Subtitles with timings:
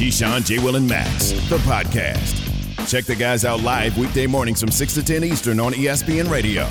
[0.00, 0.58] Keyshawn, J.
[0.60, 2.88] Will, and Max, the podcast.
[2.88, 6.66] Check the guys out live weekday mornings from 6 to 10 Eastern on ESPN Radio.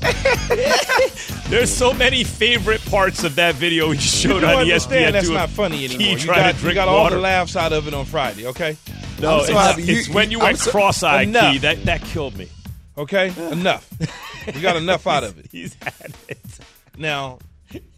[1.48, 5.12] There's so many favorite parts of that video he showed you on understand ESPN.
[5.12, 6.18] that's not funny anymore.
[6.18, 7.14] You got, you got all water.
[7.14, 8.76] the laughs out of it on Friday, okay?
[9.20, 9.82] No, I'm so it's, happy.
[9.84, 11.52] it's when you I'm went so- cross-eyed, Enough.
[11.52, 11.58] Key.
[11.58, 12.48] That that killed me.
[12.98, 13.32] Okay?
[13.52, 13.88] Enough.
[14.52, 15.46] We got enough out of it.
[15.52, 16.40] He's had it.
[16.98, 17.38] Now,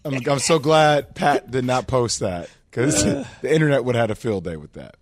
[0.05, 3.05] I'm, I'm so glad Pat did not post that because
[3.43, 4.97] the internet would have had a field day with that.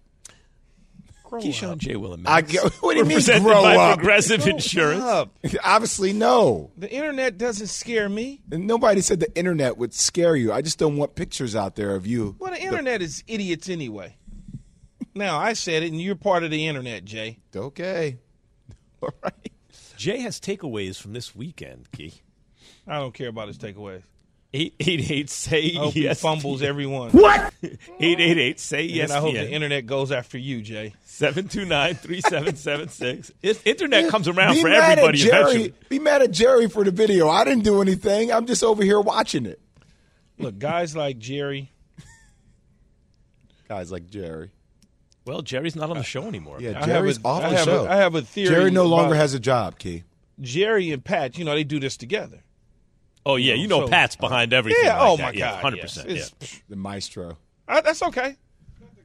[1.25, 1.97] Keyshawn, J.
[1.97, 2.53] Will, and I Max.
[2.53, 3.97] get, what do you mean grow by up?
[3.97, 5.03] Progressive Insurance.
[5.03, 5.35] up.
[5.65, 6.71] Obviously, no.
[6.77, 8.43] The internet doesn't scare me.
[8.51, 10.53] And nobody said the internet would scare you.
[10.53, 12.37] I just don't want pictures out there of you.
[12.39, 14.19] Well, the internet is idiots anyway.
[15.15, 17.39] Now, I said it, and you're part of the internet, Jay.
[17.57, 18.19] Okay.
[19.01, 19.53] All right.
[19.97, 22.21] Jay has takeaways from this weekend, Key.
[22.87, 24.03] I don't care about his takeaways.
[24.55, 26.21] 888 say I yes.
[26.21, 27.11] fumbles everyone.
[27.13, 27.55] What?
[27.63, 29.11] 888 say yes.
[29.11, 30.95] And I hope the internet goes after you, Jay.
[31.05, 33.63] 729 3776.
[33.65, 35.41] Internet comes around Be for mad everybody at Jerry.
[35.41, 35.75] eventually.
[35.89, 37.29] Be mad at Jerry for the video.
[37.29, 38.31] I didn't do anything.
[38.31, 39.61] I'm just over here watching it.
[40.39, 41.71] Look, guys like Jerry,
[43.69, 44.51] Guys like Jerry.
[45.25, 46.59] Well, Jerry's not on the show anymore.
[46.61, 47.85] Yeah, I Jerry's a, off I the have show.
[47.87, 48.49] A, I have a theory.
[48.49, 50.03] Jerry no longer has a job, Key.
[50.41, 51.39] Jerry and Pat.
[51.39, 52.41] You know, they do this together.
[53.25, 53.55] Oh, yeah.
[53.55, 54.85] You know So- Pat's uh, behind everything.
[54.85, 54.99] Yeah.
[54.99, 55.23] like oh that.
[55.35, 55.75] my Yeah, God.
[55.75, 56.17] 100%.
[56.17, 56.25] yeah.
[56.69, 57.39] The maestro.
[57.69, 58.37] I- that's okay.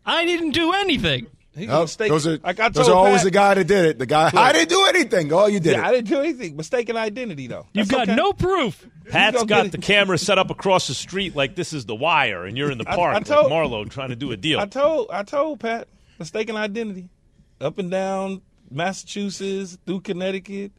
[0.05, 1.27] I didn't do anything.
[1.55, 2.13] He's Oh, mistaken.
[2.13, 3.97] those are, like I those told are always Pat, the guy that did it.
[3.99, 5.33] The guy, I didn't do anything.
[5.33, 6.55] Oh, you did Yeah, I didn't do anything.
[6.55, 7.65] Mistaken identity, though.
[7.73, 8.15] You've got okay.
[8.15, 8.87] no proof.
[9.09, 12.45] Pat's gonna got the camera set up across the street like this is the wire,
[12.45, 14.59] and you're in the I- park I told- like Marlowe trying to do a deal.
[14.59, 15.87] I told I told Pat
[16.19, 17.09] mistaken identity,
[17.59, 20.71] up and down Massachusetts, through Connecticut,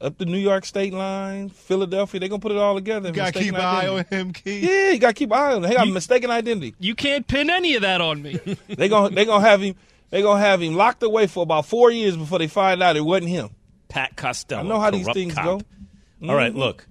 [0.00, 2.20] up the New York state line, Philadelphia.
[2.20, 3.10] They're gonna put it all together.
[3.12, 4.60] Gotta keep an eye on him, Key.
[4.60, 5.72] Yeah, you gotta keep an eye on him.
[5.72, 6.74] Got a mistaken identity.
[6.78, 8.38] You can't pin any of that on me.
[8.68, 9.74] They gonna they gonna have him.
[10.10, 13.02] They gonna have him locked away for about four years before they find out it
[13.02, 13.50] wasn't him.
[13.88, 14.62] Pat Costello.
[14.62, 15.44] I know how these things cop.
[15.44, 15.60] go.
[16.28, 16.56] All right, Mhm.
[16.58, 16.86] look.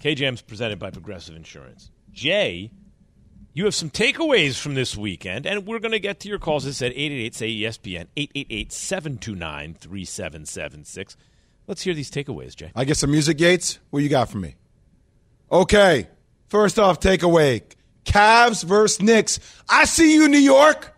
[0.00, 1.90] KJM's presented by Progressive Insurance.
[2.12, 2.70] Jay,
[3.52, 6.64] you have some takeaways from this weekend, and we're going to get to your calls.
[6.64, 11.16] It's at 888 say ESPN, 888 729 3776.
[11.68, 12.72] Let's hear these takeaways, Jay.
[12.74, 13.78] I get some music gates.
[13.90, 14.56] What you got for me?
[15.52, 16.08] Okay.
[16.48, 17.62] First off, takeaway.
[18.06, 19.38] Cavs versus Knicks.
[19.68, 20.96] I see you, New York.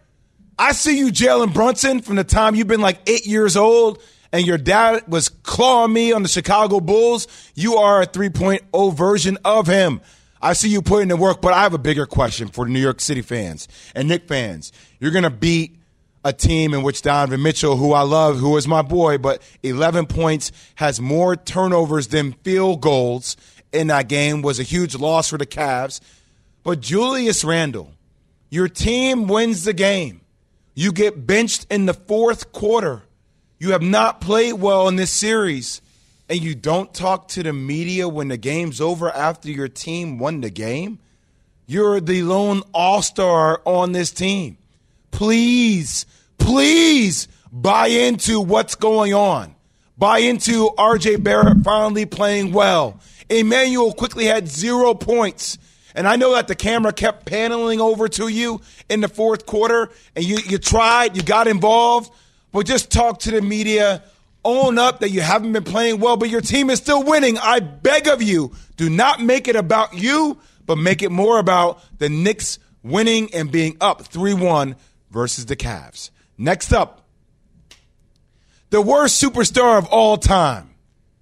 [0.56, 4.00] I see you, Jalen Brunson, from the time you've been like eight years old
[4.32, 7.26] and your dad was clawing me on the Chicago Bulls.
[7.56, 10.00] You are a 3.0 version of him.
[10.40, 13.00] I see you putting in work, but I have a bigger question for New York
[13.00, 14.70] City fans and Knick fans.
[15.00, 15.79] You're going to beat
[16.24, 20.06] a team in which Donovan Mitchell, who I love, who is my boy, but 11
[20.06, 23.36] points, has more turnovers than field goals
[23.72, 26.00] in that game, was a huge loss for the Cavs.
[26.62, 27.92] But Julius Randle,
[28.50, 30.20] your team wins the game.
[30.74, 33.02] You get benched in the fourth quarter.
[33.58, 35.80] You have not played well in this series,
[36.28, 40.40] and you don't talk to the media when the game's over after your team won
[40.40, 40.98] the game.
[41.66, 44.58] You're the lone all star on this team.
[45.10, 46.06] Please,
[46.38, 49.54] please buy into what's going on.
[49.98, 53.00] Buy into RJ Barrett finally playing well.
[53.28, 55.58] Immanuel Quickley had zero points.
[55.94, 59.90] And I know that the camera kept paneling over to you in the fourth quarter,
[60.14, 62.12] and you, you tried, you got involved,
[62.52, 64.02] but just talk to the media.
[64.42, 67.36] Own up that you haven't been playing well, but your team is still winning.
[67.36, 71.82] I beg of you, do not make it about you, but make it more about
[71.98, 74.76] the Knicks winning and being up 3 1
[75.10, 76.10] versus the Cavs.
[76.38, 77.06] Next up,
[78.70, 80.70] the worst superstar of all time,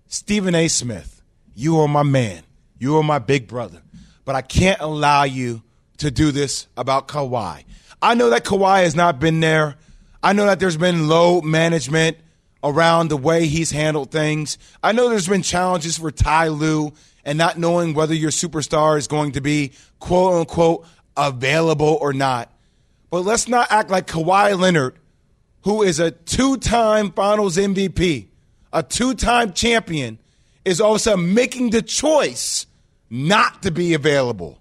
[0.07, 0.69] Stephen A.
[0.69, 1.23] Smith.
[1.55, 2.43] You are my man.
[2.79, 3.83] You are my big brother.
[4.25, 5.63] But I can't allow you
[5.99, 7.65] to do this about Kawhi.
[8.01, 9.77] I know that Kawhi has not been there.
[10.23, 12.19] I know that there's been low management
[12.63, 14.59] around the way he's handled things.
[14.83, 16.93] I know there's been challenges for Ty Lue
[17.25, 20.87] and not knowing whether your superstar is going to be quote unquote
[21.17, 22.53] available or not.
[23.11, 24.99] But let's not act like Kawhi Leonard,
[25.63, 28.29] who is a two time finals MVP,
[28.73, 30.19] a two time champion,
[30.65, 32.67] is all of a sudden making the choice
[33.11, 34.61] not to be available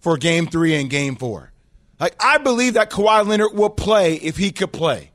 [0.00, 1.52] for game three and game four.
[1.98, 5.10] Like I believe that Kawhi Leonard will play if he could play,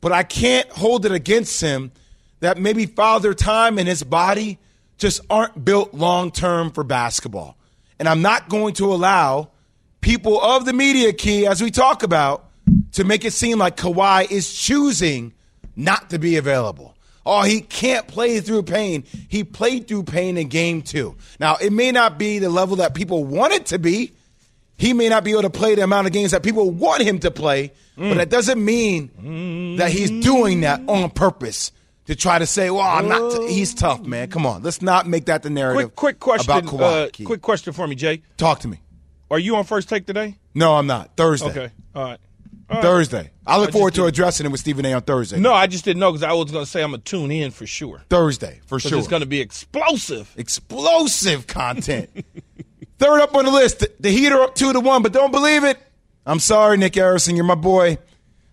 [0.00, 1.92] but I can't hold it against him
[2.40, 4.58] that maybe Father Time and his body
[4.96, 7.56] just aren't built long term for basketball.
[7.98, 9.50] And I'm not going to allow
[10.02, 12.44] people of the media key, as we talk about,
[12.92, 15.32] to make it seem like Kawhi is choosing
[15.74, 16.94] not to be available.
[17.24, 19.04] Oh, he can't play through pain.
[19.28, 21.16] He played through pain in game two.
[21.38, 24.12] Now, it may not be the level that people want it to be.
[24.76, 27.20] He may not be able to play the amount of games that people want him
[27.20, 31.70] to play, but that doesn't mean that he's doing that on purpose
[32.06, 33.52] to try to say, "Well, I'm not." T-.
[33.54, 34.28] He's tough, man.
[34.28, 35.94] Come on, let's not make that the narrative.
[35.94, 36.50] Quick, quick question.
[36.50, 37.22] about Kawhi.
[37.22, 38.22] uh, quick question for me, Jay.
[38.36, 38.80] talk to me.
[39.32, 40.36] Are you on first take today?
[40.54, 41.16] No, I'm not.
[41.16, 41.48] Thursday.
[41.48, 41.70] Okay.
[41.94, 42.20] All right.
[42.68, 42.82] All right.
[42.82, 43.30] Thursday.
[43.46, 44.92] I look I forward to addressing it with Stephen A.
[44.92, 45.40] on Thursday.
[45.40, 47.30] No, I just didn't know because I was going to say I'm going to tune
[47.30, 48.02] in for sure.
[48.10, 48.98] Thursday for sure.
[48.98, 50.30] it's going to be explosive.
[50.36, 52.10] explosive content.
[52.98, 55.32] Third up on the list, the, the Heat are up two to one, but don't
[55.32, 55.78] believe it.
[56.26, 57.96] I'm sorry, Nick Harrison, you're my boy.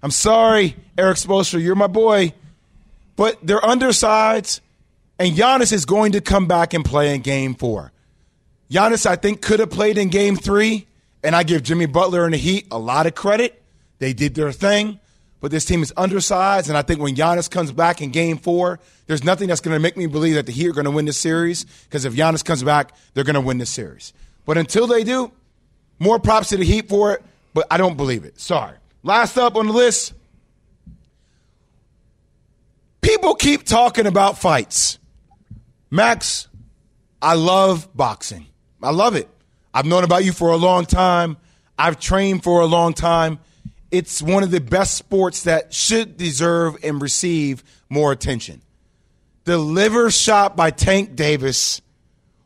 [0.01, 2.33] I'm sorry, Erik Spoelstra, you're my boy.
[3.17, 4.61] But they're undersides,
[5.19, 7.91] and Giannis is going to come back and play in Game Four.
[8.71, 10.87] Giannis, I think, could have played in Game Three,
[11.23, 13.61] and I give Jimmy Butler and the Heat a lot of credit.
[13.97, 14.99] They did their thing,
[15.41, 18.79] but this team is undersized, and I think when Giannis comes back in Game Four,
[19.07, 21.05] there's nothing that's going to make me believe that the Heat are going to win
[21.05, 21.65] this series.
[21.85, 24.13] Because if Giannis comes back, they're going to win this series.
[24.45, 25.31] But until they do,
[25.97, 27.23] more props to the Heat for it,
[27.53, 28.39] but I don't believe it.
[28.39, 28.77] Sorry.
[29.01, 30.13] Last up on the list,
[33.01, 34.99] people keep talking about fights.
[35.89, 36.47] Max,
[37.21, 38.45] I love boxing.
[38.81, 39.29] I love it.
[39.73, 41.37] I've known about you for a long time.
[41.77, 43.39] I've trained for a long time.
[43.91, 48.61] It's one of the best sports that should deserve and receive more attention.
[49.45, 51.81] The liver shot by Tank Davis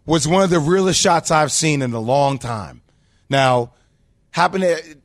[0.06, 2.82] was one of the realest shots I've seen in a long time.
[3.30, 3.74] Now,
[4.32, 4.98] happened to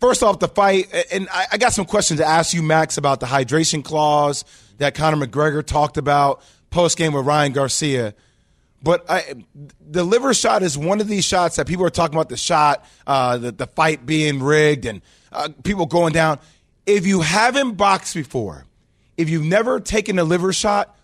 [0.00, 3.20] first off the fight, and I, I got some questions to ask you, Max, about
[3.20, 4.44] the hydration clause
[4.78, 8.14] that Conor McGregor talked about post game with Ryan Garcia.
[8.82, 9.44] But I,
[9.80, 12.84] the liver shot is one of these shots that people are talking about the shot,
[13.06, 16.38] uh, the, the fight being rigged, and uh, people going down.
[16.86, 18.64] If you haven't boxed before,
[19.16, 20.96] if you've never taken a liver shot,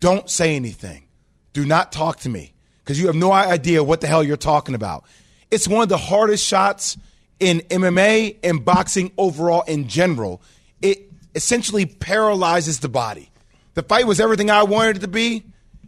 [0.00, 1.04] don't say anything.
[1.52, 4.74] Do not talk to me because you have no idea what the hell you're talking
[4.74, 5.04] about.
[5.50, 6.96] It's one of the hardest shots
[7.38, 10.40] in MMA and boxing overall in general.
[10.80, 13.30] It essentially paralyzes the body.
[13.74, 15.44] The fight was everything I wanted it to be.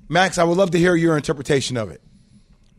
[0.09, 2.01] Max, I would love to hear your interpretation of it.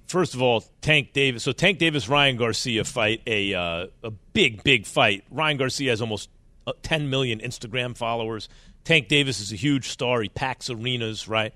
[0.07, 1.43] First of all, Tank Davis.
[1.43, 5.23] So Tank Davis, Ryan Garcia fight a uh, a big, big fight.
[5.31, 6.29] Ryan Garcia has almost
[6.67, 8.47] uh, 10 million Instagram followers.
[8.83, 10.21] Tank Davis is a huge star.
[10.21, 11.53] He packs arenas, right?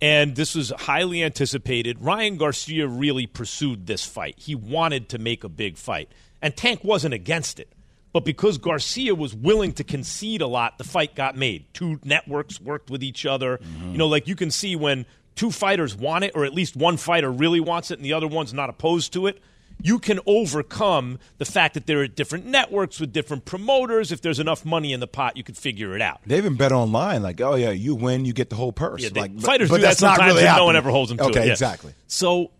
[0.00, 2.02] And this was highly anticipated.
[2.02, 4.34] Ryan Garcia really pursued this fight.
[4.38, 6.10] He wanted to make a big fight.
[6.42, 7.72] And Tank wasn't against it.
[8.16, 11.66] But because Garcia was willing to concede a lot, the fight got made.
[11.74, 13.58] Two networks worked with each other.
[13.58, 13.92] Mm-hmm.
[13.92, 15.04] You know, like you can see when
[15.34, 18.26] two fighters want it, or at least one fighter really wants it and the other
[18.26, 19.38] one's not opposed to it,
[19.82, 24.10] you can overcome the fact that there are different networks with different promoters.
[24.10, 26.22] If there's enough money in the pot, you could figure it out.
[26.24, 29.02] They even bet online, like, oh yeah, you win, you get the whole purse.
[29.02, 30.90] Yeah, they- like, fighters but do that's that not sometimes, really and no one ever
[30.90, 31.46] holds them to okay, it.
[31.48, 31.52] yeah.
[31.52, 31.92] exactly.
[32.06, 32.50] So,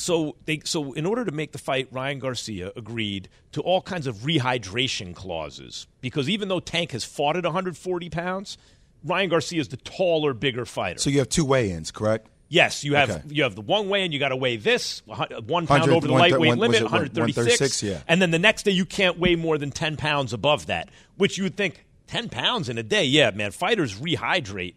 [0.00, 4.06] so they so in order to make the fight, Ryan Garcia agreed to all kinds
[4.06, 8.56] of rehydration clauses because even though Tank has fought at 140 pounds,
[9.04, 10.98] Ryan Garcia is the taller, bigger fighter.
[10.98, 12.28] So you have two weigh-ins, correct?
[12.48, 13.22] yes, you have Okay.
[13.28, 16.12] you have the one way, and you got to weigh this one pound over the
[16.12, 18.02] lightweight one- limit, it one- 136, 136, yeah.
[18.08, 21.38] and then the next day you can't weigh more than 10 pounds above that, which
[21.38, 23.04] you would think 10 pounds in a day.
[23.04, 24.74] Yeah, man, fighters rehydrate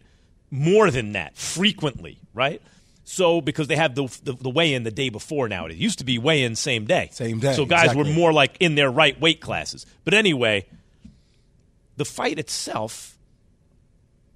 [0.50, 2.62] more than that frequently, right?
[3.04, 5.98] So because they have the the, the weigh in the day before now, it used
[5.98, 7.10] to be weigh in same day.
[7.12, 9.86] Same day, So guys were more like in their right weight classes.
[10.04, 10.66] But anyway,
[11.96, 13.18] the fight itself,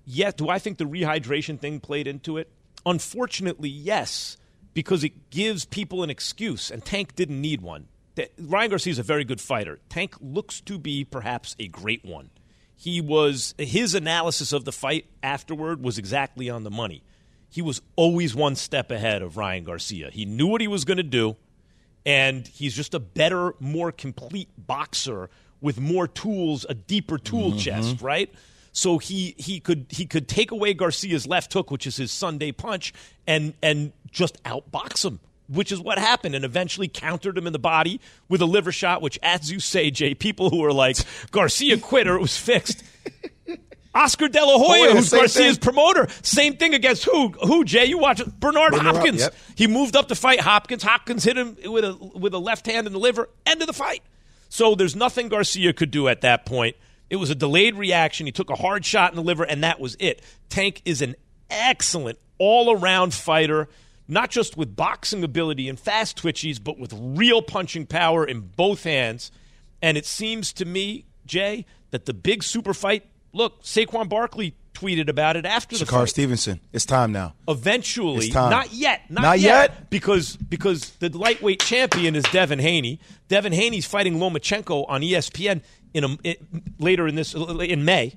[0.05, 2.51] yet do I think the rehydration thing played into it?
[2.85, 4.37] Unfortunately, yes,
[4.75, 7.89] because it gives people an excuse, and Tank didn't need one.
[8.39, 9.79] Ryan Garcia is a very good fighter.
[9.89, 12.31] Tank looks to be perhaps a great one.
[12.77, 17.03] He was his analysis of the fight afterward was exactly on the money.
[17.51, 20.11] He was always one step ahead of Ryan Garcia.
[20.11, 21.37] He knew what he was going to do
[22.09, 25.29] and he's just a better, more complete boxer
[25.61, 27.59] with more tools, a deeper tool mm-hmm.
[27.59, 28.33] chest, right?
[28.73, 32.51] So he he could he could take away Garcia's left hook, which is his Sunday
[32.51, 32.95] punch,
[33.27, 37.59] and and just outbox him, which is what happened, and eventually countered him in the
[37.59, 40.97] body with a liver shot, which, as you say, Jay, people who are like
[41.31, 42.83] Garcia quit or it was fixed.
[43.99, 45.57] Oscar De La Hoya, Oh, yeah, who's Garcia's thing.
[45.57, 46.07] promoter.
[46.23, 47.29] Same thing against who?
[47.47, 47.87] Who, Jay?
[47.87, 48.39] You watch it.
[48.39, 49.21] Bernard, Bernard, Hopkins.
[49.21, 49.35] yep.
[49.57, 50.83] He moved up to fight Hopkins.
[50.83, 53.29] Hopkins hit him with a with a left hand in the liver.
[53.45, 54.03] End of the fight.
[54.49, 56.77] So there's nothing Garcia could do at that point.
[57.11, 58.27] It was a delayed reaction.
[58.27, 60.23] He took a hard shot in the liver, and that was it.
[60.49, 61.17] Tank is an
[61.51, 63.69] excellent all around fighter,
[64.07, 68.85] not just with boxing ability and fast twitchies, but with real punching power in both
[68.85, 69.31] hands.
[69.83, 75.09] And it seems to me, Jay, that the big super fight look, Saquon Barkley tweeted
[75.09, 76.09] about it after the Shakur.
[76.09, 76.61] Stevenson.
[76.73, 77.35] It's time now.
[77.49, 78.51] Eventually, It's time.
[78.51, 79.91] not yet, not, Not yet?
[79.91, 83.01] because because the lightweight champion is Devin Haney.
[83.29, 85.63] Devin Haney's fighting Lomachenko on ESPN
[85.95, 86.41] in a, it,
[86.79, 88.15] later in this in May,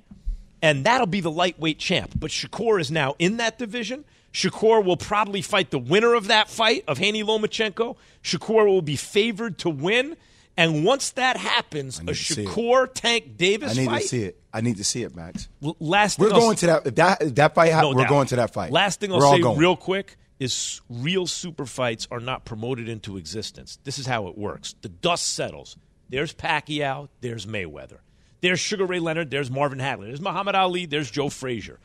[0.62, 2.12] and that'll be the lightweight champ.
[2.16, 4.06] But Shakur is now in that division.
[4.32, 7.98] Shakur will probably fight the winner of that fight of Haney Lomachenko.
[8.24, 10.16] Shakur will be favored to win,
[10.58, 12.48] and once that happens, a need to see it.
[12.50, 14.02] Shakur Tank Davis I need fight.
[14.02, 14.38] to see it.
[14.54, 15.48] I need to see it, Max.
[15.80, 16.88] Last We're thing I'll going to that.
[16.88, 18.10] If that if that fight no we're doubt.
[18.10, 18.72] going to that fight.
[18.72, 19.58] Last thing I'll We're say going.
[19.58, 23.78] real quick is real super fights are not promoted into existence.
[23.84, 24.76] This is how it works.
[24.82, 25.78] The dust settles.
[26.10, 28.00] There's Pacquiao, there's Mayweather.
[28.42, 30.08] There's Sugar Ray Leonard, there's Marvin Hagler.
[30.08, 31.80] There's Muhammad Ali, there's Joe Frazier.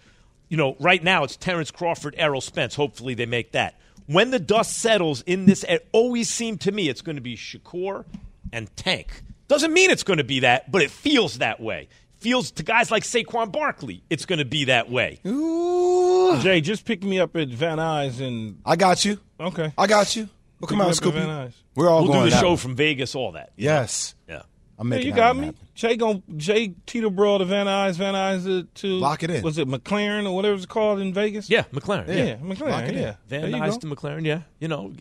[0.48, 2.74] You know, right now it's Terrence Crawford, Errol Spence.
[2.74, 3.78] Hopefully they make that.
[4.06, 7.36] When the dust settles in this, it always seemed to me it's going to be
[7.36, 8.04] Shakur
[8.52, 9.22] and Tank.
[9.48, 11.88] Doesn't mean it's going to be that, but it feels that way.
[12.18, 15.20] Feels to guys like Saquon Barkley, it's going to be that way.
[15.26, 16.40] Ooh.
[16.40, 19.20] Jay, just pick me up at Van Nuys and I got you.
[19.38, 19.72] okay.
[19.78, 20.28] I got you.
[20.60, 21.26] We'll come Pick me out, up at Scoopy.
[21.26, 21.52] Van Nuys.
[21.74, 22.56] We're all We'll going do the show one.
[22.56, 23.52] from Vegas, all that.
[23.56, 24.14] Yes.
[24.28, 24.42] Yeah.
[24.78, 25.46] I'm Yeah, making you got me.
[25.46, 25.60] happen.
[25.74, 29.42] Jay gon' Jay Teterboro to Van Nuys, Van Nuys to Lock it in.
[29.42, 31.48] Was it McLaren or whatever it's called in Vegas?
[31.50, 32.08] Yeah, McLaren.
[32.08, 32.36] yeah, Yeah.
[32.36, 32.70] McLaren.
[32.70, 33.02] Lock it in.
[33.02, 34.24] Yeah, Van There you Nuys to McLaren.
[34.24, 34.40] Yeah.
[34.58, 34.92] You know,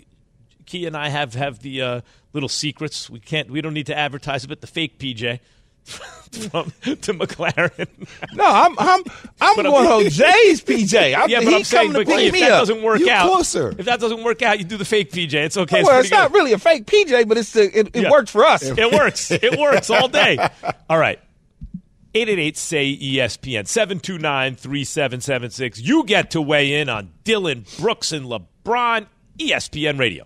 [0.65, 2.01] Key and I have have the uh,
[2.33, 3.09] little secrets.
[3.09, 3.49] We can't.
[3.49, 5.39] We don't need to advertise it, but the fake PJ
[5.85, 7.87] from to McLaren.
[8.33, 9.01] No, I'm I'm
[9.39, 11.15] I'm But going on Jay's PJ.
[11.15, 12.59] I'm, yeah, but I'm saying, coming to but if that up.
[12.61, 13.69] doesn't work out, closer.
[13.77, 15.33] if that doesn't work out, you do the fake PJ.
[15.35, 15.83] It's okay.
[15.83, 18.09] well, it's it's not really a fake PJ, but it's the, it, it Yeah.
[18.11, 18.63] worked for us.
[18.63, 19.29] It works.
[19.31, 20.37] It works all day.
[20.89, 21.19] All right.
[22.15, 25.81] 888 say ESPN 729 3776.
[25.81, 29.07] You get to weigh in on Dillon Brooks and LeBron,
[29.37, 30.25] ESPN Radio.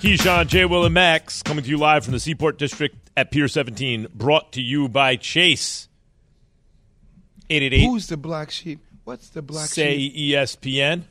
[0.00, 3.48] Keyshawn, Jay, Will, and Max coming to you live from the Seaport District at Pier
[3.48, 5.88] 17, brought to you by Chase.
[7.50, 8.80] 888 Who's the black sheep?
[9.04, 9.74] What's the black sheep?
[9.74, 10.34] say sheep?
[10.34, 11.02] ESPN.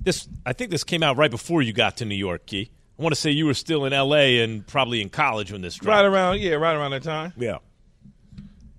[0.00, 2.70] This I think this came out right before you got to New York, Key.
[2.96, 5.74] I want to say you were still in LA and probably in college when this
[5.74, 5.96] dropped.
[5.96, 7.32] Right around, yeah, right around that time.
[7.36, 7.58] Yeah.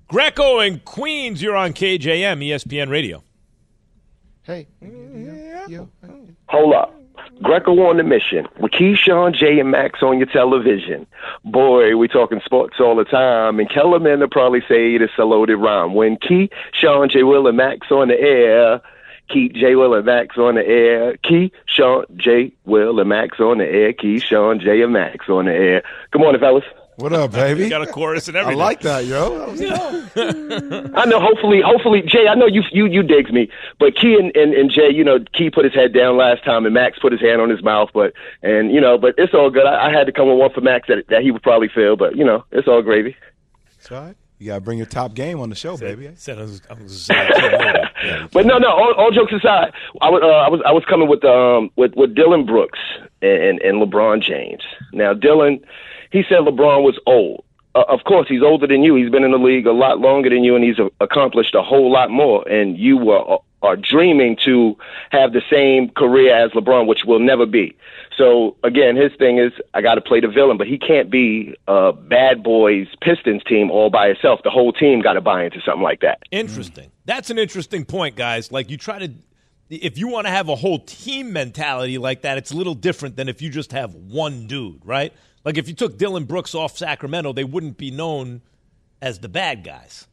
[0.08, 3.24] Greco and Queens, you're on KJM, ESPN Radio.
[4.44, 4.68] Hey.
[5.68, 5.90] Yo.
[6.48, 6.92] Hold up.
[7.42, 11.06] Greco on the mission with Keyshawn, J, and Max on your television.
[11.44, 15.58] Boy, we talking sports all the time, and Kellerman will probably say it's a loaded
[15.58, 15.96] rhyme.
[15.96, 18.82] When Key, Sean, J, Will, and Max on the air,
[19.28, 21.18] Key, J, Will, and Max on the air.
[21.18, 23.92] Key, Sean, J, Will, and Max on the air.
[23.92, 25.84] Key, Sean, J, and Max on the air.
[26.12, 26.64] Good morning, fellas.
[26.98, 27.68] What up, baby?
[27.68, 28.60] Got a chorus and I everything.
[28.60, 29.38] like that, yo.
[29.38, 29.50] That
[30.86, 30.92] was.
[30.96, 31.20] I know.
[31.20, 32.28] Hopefully, hopefully, Jay.
[32.28, 33.50] I know you you you digs me,
[33.80, 36.66] but Key and, and and Jay, you know, Key put his head down last time,
[36.66, 37.90] and Max put his hand on his mouth.
[37.94, 39.66] But and you know, but it's all good.
[39.66, 41.98] I, I had to come with one for Max that that he would probably feel,
[41.98, 43.16] but you know, it's all gravy.
[43.72, 44.16] That's right.
[44.38, 46.12] You gotta bring your top game on the show, baby.
[46.16, 48.28] Said I was, I was yeah.
[48.34, 48.70] But no, no.
[48.70, 49.72] All, all jokes aside,
[50.02, 52.80] I was, uh, I was, I was coming with, um, with, with Dillon Brooks
[53.22, 54.62] and, and, and LeBron James.
[54.92, 55.64] Now, Dillon,
[56.16, 57.44] he said LeBron was old.
[57.76, 58.96] Uh, of course, he's older than you.
[58.96, 61.62] He's been in the league a lot longer than you, and he's a- accomplished a
[61.62, 62.48] whole lot more.
[62.48, 64.78] And you were are dreaming to
[65.10, 67.76] have the same career as LeBron, which will never be.
[68.16, 71.56] So again, his thing is I got to play the villain, but he can't be
[71.68, 74.42] a bad boys Pistons team all by himself.
[74.44, 76.20] The whole team got to buy into something like that.
[76.32, 76.92] Interesting.
[77.06, 78.52] That's an interesting point, guys.
[78.52, 79.12] Like you try to,
[79.70, 83.16] if you want to have a whole team mentality like that, it's a little different
[83.16, 85.12] than if you just have one dude, right?
[85.46, 88.42] Like if you took Dillon Brooks off Sacramento, they wouldn't be known
[89.02, 90.08] as the bad guys.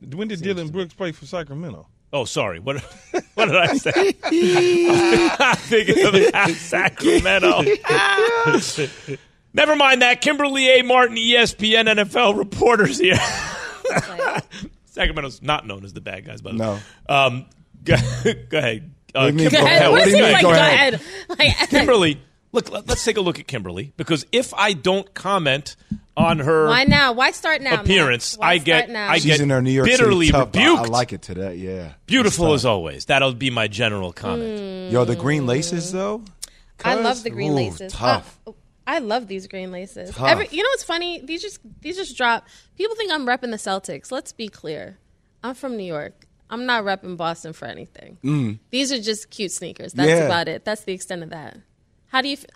[0.00, 1.86] When did Dillon Brooks play for Sacramento?
[2.12, 2.58] Oh, sorry.
[2.60, 2.80] What
[3.34, 4.14] what did I say?
[5.38, 7.62] I'm thinking of the Sacramento.
[9.52, 10.20] Never mind that.
[10.20, 10.82] Kimberly A.
[10.82, 13.16] Martin, ESPN NFL reporters here.
[14.86, 16.64] Sacramento's not known as the bad guys, by the way.
[17.08, 17.14] No.
[17.14, 17.46] Um,
[17.84, 17.96] go,
[18.48, 18.90] go ahead.
[19.14, 19.82] Uh, What do you mean, Kimberly, go ahead?
[19.82, 20.42] hell, What do you go mean, ahead.
[20.42, 21.00] go Go ahead?
[21.40, 21.68] ahead.
[21.70, 22.20] Kimberly,
[22.52, 25.76] look, let- let's take a look at Kimberly because if I don't comment
[26.16, 27.12] on her Why now?
[27.12, 27.80] Why start now?
[27.80, 29.10] Appearance, Why I get now?
[29.10, 30.50] I She's get in her New York bitterly City tough.
[30.54, 30.86] I- rebuked.
[30.88, 31.56] I, like it today.
[31.56, 33.04] Yeah, Beautiful as always.
[33.06, 34.60] That'll be my general comment.
[34.60, 34.92] Mm.
[34.92, 36.22] Yo, the green laces though.
[36.84, 37.92] I love the green Ooh, laces.
[37.92, 38.38] Tough.
[38.46, 38.52] Uh,
[38.86, 40.14] I love these green laces.
[40.14, 40.28] Tough.
[40.28, 41.20] Every, you know what's funny?
[41.20, 42.46] These just these just drop.
[42.78, 44.12] People think I'm repping the Celtics.
[44.12, 44.98] Let's be clear.
[45.42, 46.26] I'm from New York.
[46.48, 48.58] I'm not repping Boston for anything.
[48.70, 49.92] These are just cute sneakers.
[49.94, 50.16] That's Mm.
[50.18, 50.24] Yeah.
[50.26, 50.64] about it.
[50.64, 51.56] That's the extent of that.
[52.08, 52.34] How do you?
[52.34, 52.46] F-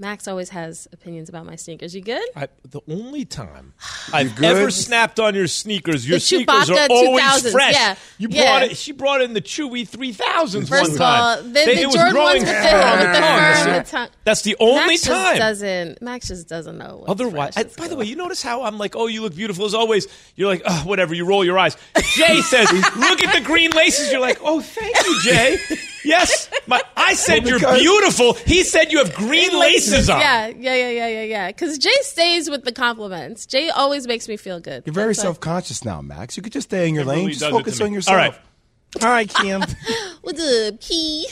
[0.00, 1.92] Max always has opinions about my sneakers.
[1.92, 2.22] You good?
[2.36, 3.74] I, the only time
[4.12, 4.44] I've good?
[4.44, 7.74] ever snapped on your sneakers, your The sneakers Chewbacca are always 2000s, fresh.
[7.74, 7.96] yeah.
[8.16, 8.42] You Yeah.
[8.44, 8.76] brought it.
[8.76, 11.86] She brought in the Chewy three thousands First one of all, the, They- the it
[11.86, 13.22] was Jordan growing ones with the, hair with on the the tongue.
[13.24, 14.08] That's the tongue.
[14.22, 15.36] That's the only Max just time.
[15.38, 16.02] doesn't.
[16.02, 16.98] Max just doesn't know.
[16.98, 19.22] What's Otherwise, fresh I, is by the way, you notice how I'm like, oh, you
[19.22, 20.06] look beautiful as always.
[20.36, 21.12] You're like, oh, whatever.
[21.12, 21.76] You roll your eyes.
[22.14, 24.12] Jay says, look at the green laces.
[24.12, 25.58] You're like, oh, thank you, Jay.
[26.04, 28.34] Yes, my, I said Well, you're beautiful.
[28.34, 30.20] He said you have green laces on.
[30.20, 31.46] Yeah, yeah, yeah, yeah, yeah, yeah.
[31.48, 33.46] Because Jay stays with the compliments.
[33.46, 34.82] Jay always makes me feel good.
[34.86, 36.36] You're very self conscious now, Max.
[36.36, 37.28] You could just stay in your Kimberly lane.
[37.30, 38.14] does Just focus on yourself.
[38.14, 38.38] All right,
[39.02, 39.62] All right, Kim.
[40.22, 41.26] What's up, Key?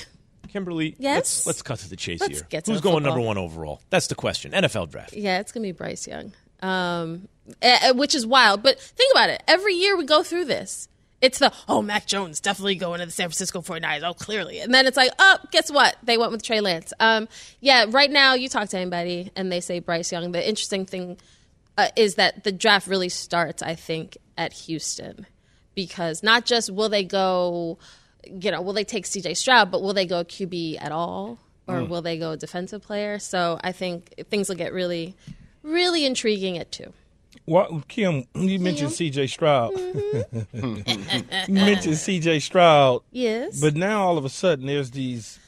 [0.49, 0.97] Kimberly.
[0.99, 1.17] Yes?
[1.17, 2.47] Let's, let's cut to the chase Let's here.
[2.49, 3.12] get to Who's going football.
[3.14, 3.82] number one overall?
[3.90, 4.52] That's the question.
[4.52, 5.12] NFL draft.
[5.12, 7.28] Yeah, it's gonna be Bryce Young, um,
[7.60, 8.62] eh, eh, which is wild.
[8.62, 9.43] But think about it.
[9.47, 10.88] Every year we go through this.
[11.20, 14.02] It's the oh Mac Jones definitely going to the San Francisco 49ers.
[14.02, 14.60] Oh, clearly.
[14.60, 15.96] And then it's like, oh, guess what?
[16.02, 16.92] They went with Trey Lance.
[17.00, 17.28] Um,
[17.60, 20.32] yeah, right now you talk to anybody and they say Bryce Young.
[20.32, 21.18] The interesting thing
[21.78, 25.26] uh, is that the draft really starts, I think, at Houston
[25.74, 27.78] because not just will they go,
[28.24, 31.84] you know, will they take CJ Stroud, but will they go QB at all, or
[31.84, 33.18] will they go defensive player?
[33.18, 35.16] So I think things will get really,
[35.62, 36.92] really intriguing at two.
[37.47, 39.28] What, Kim, you mentioned C.J.
[39.28, 39.73] Stroud.
[39.73, 41.49] Mm-hmm.
[41.52, 42.41] you mentioned C.J.
[42.41, 45.39] Stroud, Yes, but now all of a sudden there's these,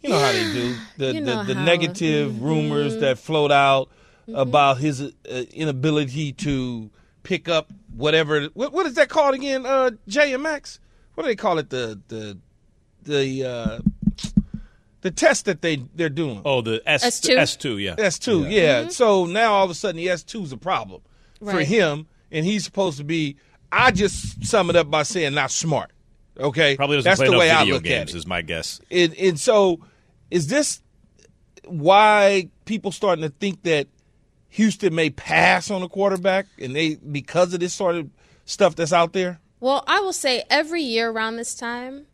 [0.00, 1.60] you know how they do the You know the, the how.
[1.60, 1.64] Mm-hmm.
[1.64, 3.88] negative rumors that float out
[4.32, 5.10] about his uh,
[5.52, 6.90] inability to
[7.24, 8.44] pick up whatever.
[8.54, 9.66] What, what is that called again?
[9.66, 10.78] Uh, Jay and Max.
[11.14, 11.70] What do they call it?
[11.70, 12.38] The the
[13.02, 13.78] the uh,
[15.00, 16.42] the test that they they're doing.
[16.44, 17.36] Oh, the S S2?
[17.36, 17.94] S2, yeah.
[17.98, 18.88] S two, yeah.
[18.88, 21.02] So now all of a sudden the S two is a problem
[21.44, 23.36] for him, and he's supposed to be.
[23.70, 25.90] I just sum it up by saying not smart.
[26.40, 28.18] Okay, Probably doesn't That's play the enough way I video look games, at it.
[28.18, 28.80] is my guess.
[28.90, 29.80] And, and so,
[30.30, 30.80] is this
[31.66, 33.88] why people starting to think that
[34.50, 38.08] Houston may pass on a quarterback, and they because of this sort of
[38.44, 39.40] stuff that's out there?
[39.60, 42.06] Well, I will say every year around this time,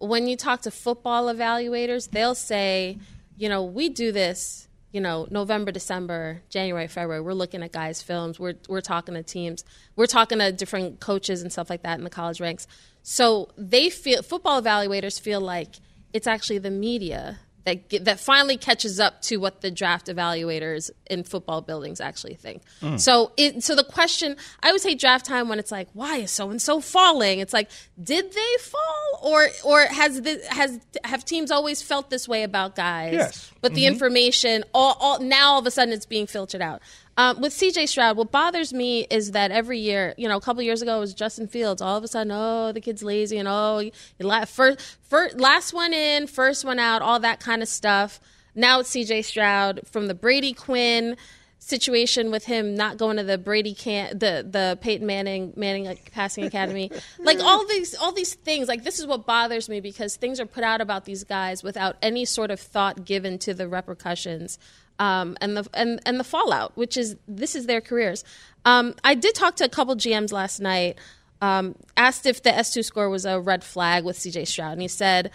[0.00, 2.98] when you talk to football evaluators, they'll say,
[3.36, 7.20] you know, we do this, you know, November, December, January, February.
[7.20, 8.40] We're looking at guys' films.
[8.40, 9.64] We're we're talking to teams.
[9.96, 12.66] We're talking to different coaches and stuff like that in the college ranks.
[13.02, 15.76] So they feel football evaluators feel like
[16.12, 20.90] it's actually the media that get, that finally catches up to what the draft evaluators
[21.08, 22.62] in football buildings actually think.
[22.80, 22.96] Hmm.
[22.96, 26.30] So it so the question I always hate draft time when it's like why is
[26.30, 27.40] so and so falling?
[27.40, 27.70] It's like
[28.02, 32.76] did they fall or or has the, has have teams always felt this way about
[32.76, 33.12] guys?
[33.12, 33.52] Yes.
[33.60, 33.92] But the mm-hmm.
[33.92, 36.80] information all, all now all of a sudden it's being filtered out.
[37.20, 40.62] Um, with CJ Stroud, what bothers me is that every year, you know, a couple
[40.62, 41.82] years ago it was Justin Fields.
[41.82, 45.38] All of a sudden, oh, the kid's lazy, and oh, he, he la- first, first,
[45.38, 48.20] last one in, first one out, all that kind of stuff.
[48.54, 51.18] Now it's CJ Stroud from the Brady Quinn
[51.58, 56.10] situation with him not going to the Brady can the the Peyton Manning Manning like,
[56.12, 56.90] passing academy.
[57.18, 58.66] like all these all these things.
[58.66, 61.96] Like this is what bothers me because things are put out about these guys without
[62.00, 64.58] any sort of thought given to the repercussions
[65.00, 68.22] um, and the and and the fallout, which is this is their careers.
[68.64, 70.98] Um, I did talk to a couple GMs last night.
[71.42, 74.82] Um, asked if the S two score was a red flag with CJ Stroud, and
[74.82, 75.30] he said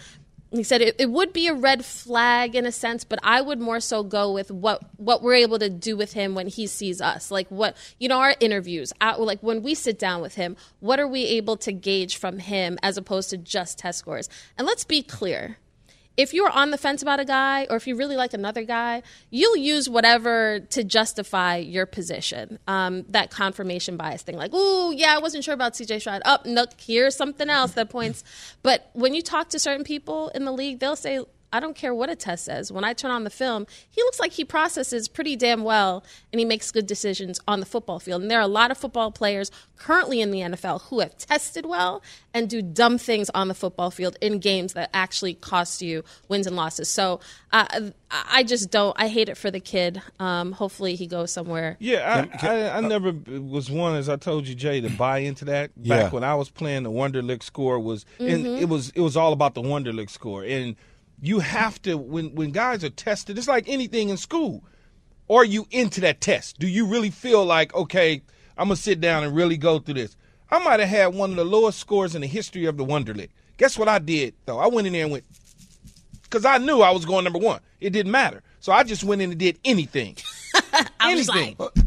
[0.52, 3.60] he said it, it, would be a red flag in a sense, but I would
[3.60, 7.00] more so go with what what we're able to do with him when he sees
[7.00, 10.56] us, like what you know our interviews, out, like when we sit down with him,
[10.78, 14.28] what are we able to gauge from him as opposed to just test scores?
[14.56, 15.58] And let's be clear,
[16.16, 19.02] if you're on the fence about a guy or if you really like another guy,
[19.30, 22.58] you'll use whatever to justify your position.
[22.66, 26.42] Um, that confirmation bias thing, like, "Ooh, yeah, I wasn't sure about CJ Stroud." Up,
[26.46, 28.24] oh, here's something else that points.
[28.62, 31.20] But when you talk to certain people in the league, they'll say,
[31.56, 32.70] I don't care what a test says.
[32.70, 36.38] When I turn on the film, he looks like he processes pretty damn well and
[36.38, 38.20] he makes good decisions on the football field.
[38.20, 41.64] And there are a lot of football players currently in the NFL who have tested
[41.64, 42.02] well
[42.34, 46.46] and do dumb things on the football field in games that actually cost you wins
[46.46, 46.90] and losses.
[46.90, 47.20] So
[47.52, 48.94] uh, I just don't.
[48.98, 50.02] I hate it for the kid.
[50.18, 51.76] Um, hopefully he goes somewhere.
[51.78, 55.46] Yeah, I, I, I, never was one, as I told you, Jay, to buy into
[55.46, 55.70] that.
[55.76, 56.10] Back yeah.
[56.10, 58.28] when I was playing, the Wonderlic score was, mm-hmm.
[58.28, 60.76] and it was it was all about the Wonderlic score and
[61.20, 64.64] you have to when when guys are tested it's like anything in school.
[65.28, 66.58] Are you into that test?
[66.58, 68.22] Do you really feel like okay
[68.58, 70.16] i'm gonna sit down and really go through this?
[70.50, 73.30] I might have had one of the lowest scores in the history of the wonderlic.
[73.56, 74.58] Guess what i did though?
[74.58, 75.24] I went in there and went
[76.22, 77.60] because i knew i was going number one.
[77.80, 78.42] It didn't matter.
[78.60, 80.16] So i just went in and did anything.
[81.00, 81.56] Anything.
[81.58, 81.85] like, cat.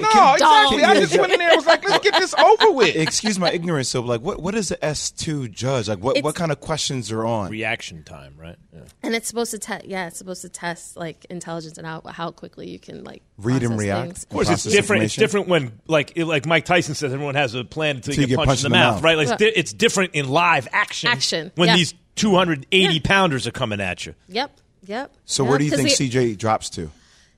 [0.00, 0.84] No, exactly.
[0.84, 2.96] I just went in there and was like, let's get this over with.
[3.10, 3.88] Excuse my ignorance.
[3.88, 5.88] So, like, what what is the S two judge?
[5.88, 7.50] Like, what what kind of questions are on?
[7.50, 8.56] Reaction time, right?
[8.72, 8.80] Yeah.
[9.02, 9.84] And it's supposed to test.
[9.84, 13.62] Yeah, it's supposed to test like intelligence and how how quickly you can like read
[13.62, 14.06] and react.
[14.06, 14.22] Things.
[14.24, 15.04] Of course, it's different.
[15.04, 18.36] It's different when like like Mike Tyson says, everyone has a plan until you, get,
[18.36, 19.16] punched, punched in the, mouth, mouth, right?
[19.16, 21.10] Like, it's, di- it's, different in live action.
[21.10, 21.76] Action when yeah.
[21.76, 23.00] these 280 yeah.
[23.02, 24.14] pounders are coming at you.
[24.28, 24.60] Yep.
[24.86, 25.12] Yep.
[25.24, 25.50] So yep.
[25.50, 26.90] where do you think CJ drops to?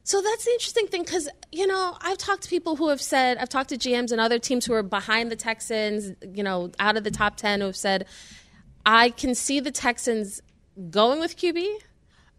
[0.04, 3.38] So that's the interesting thing because, you know, I've talked to people who have said,
[3.38, 6.96] I've talked to GMs and other teams who are behind the Texans, you know, out
[6.96, 8.06] of the top 10 who have said,
[8.84, 10.42] I can see the Texans
[10.90, 11.66] going with QB.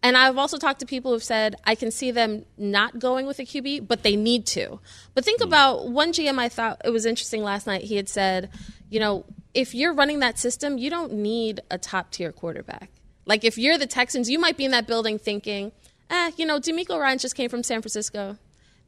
[0.02, 3.38] And I've also talked to people who've said, I can see them not going with
[3.38, 4.78] a QB, but they need to.
[5.14, 5.46] But think mm.
[5.46, 7.84] about one GM I thought it was interesting last night.
[7.84, 8.50] He had said,
[8.90, 9.24] you know,
[9.54, 12.90] if you're running that system, you don't need a top tier quarterback.
[13.24, 15.72] Like if you're the Texans, you might be in that building thinking,
[16.10, 18.36] eh, you know, DeMeco Ryan just came from San Francisco.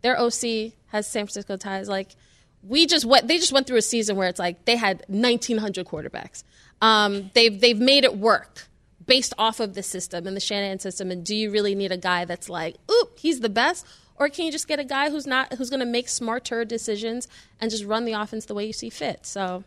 [0.03, 1.89] Their OC has San Francisco ties.
[1.89, 2.09] Like,
[2.63, 5.87] we just went, they just went through a season where it's like they had 1,900
[5.87, 6.43] quarterbacks.
[6.81, 8.69] Um, they've, they've made it work
[9.05, 11.11] based off of the system and the Shanahan system.
[11.11, 13.87] And do you really need a guy that's like, oop, he's the best?
[14.17, 17.29] Or can you just get a guy who's not, who's going to make smarter decisions
[17.61, 19.27] and just run the offense the way you see fit?
[19.27, 19.65] So,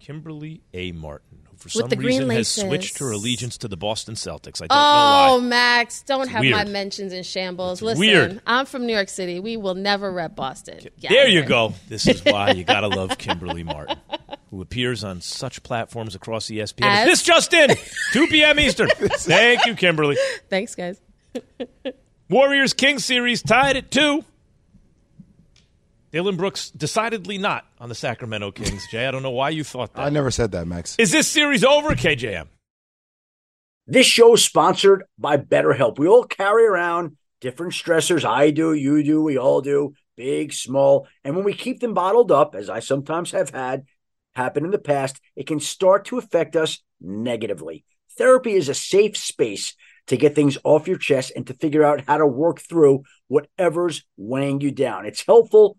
[0.00, 0.92] Kimberly A.
[0.92, 4.62] Martin for some reason has switched her allegiance to the Boston Celtics.
[4.62, 5.48] I don't oh, know why.
[5.48, 6.54] Max, don't It's have weird.
[6.54, 7.78] my mentions in shambles.
[7.80, 8.40] It's Listen, weird.
[8.46, 9.40] I'm from New York City.
[9.40, 10.78] We will never rep Boston.
[10.98, 11.74] Get There you go.
[11.88, 13.98] This is why you gotta love Kimberly Martin,
[14.50, 16.86] who appears on such platforms across ESPN.
[16.86, 17.70] As- This just in,
[18.12, 18.58] 2 p.m.
[18.58, 18.88] Eastern.
[18.88, 20.16] Thank you, Kimberly.
[20.48, 21.00] Thanks, guys.
[22.30, 24.24] Warriors King series tied at two.
[26.12, 28.86] Dillon Brooks decidedly not on the Sacramento Kings.
[28.90, 30.02] Jay, I don't know why you thought that.
[30.02, 30.96] I never said that, Max.
[30.98, 32.48] Is this series over, KJM?
[33.86, 35.98] This show is sponsored by BetterHelp.
[35.98, 38.24] We all carry around different stressors.
[38.24, 41.06] I do, you do, we all do, big, small.
[41.24, 43.84] And when we keep them bottled up, as I sometimes have had
[44.34, 47.84] happen in the past, it can start to affect us negatively.
[48.18, 49.74] Therapy is a safe space
[50.08, 54.04] to get things off your chest and to figure out how to work through whatever's
[54.16, 55.06] weighing you down.
[55.06, 55.78] It's helpful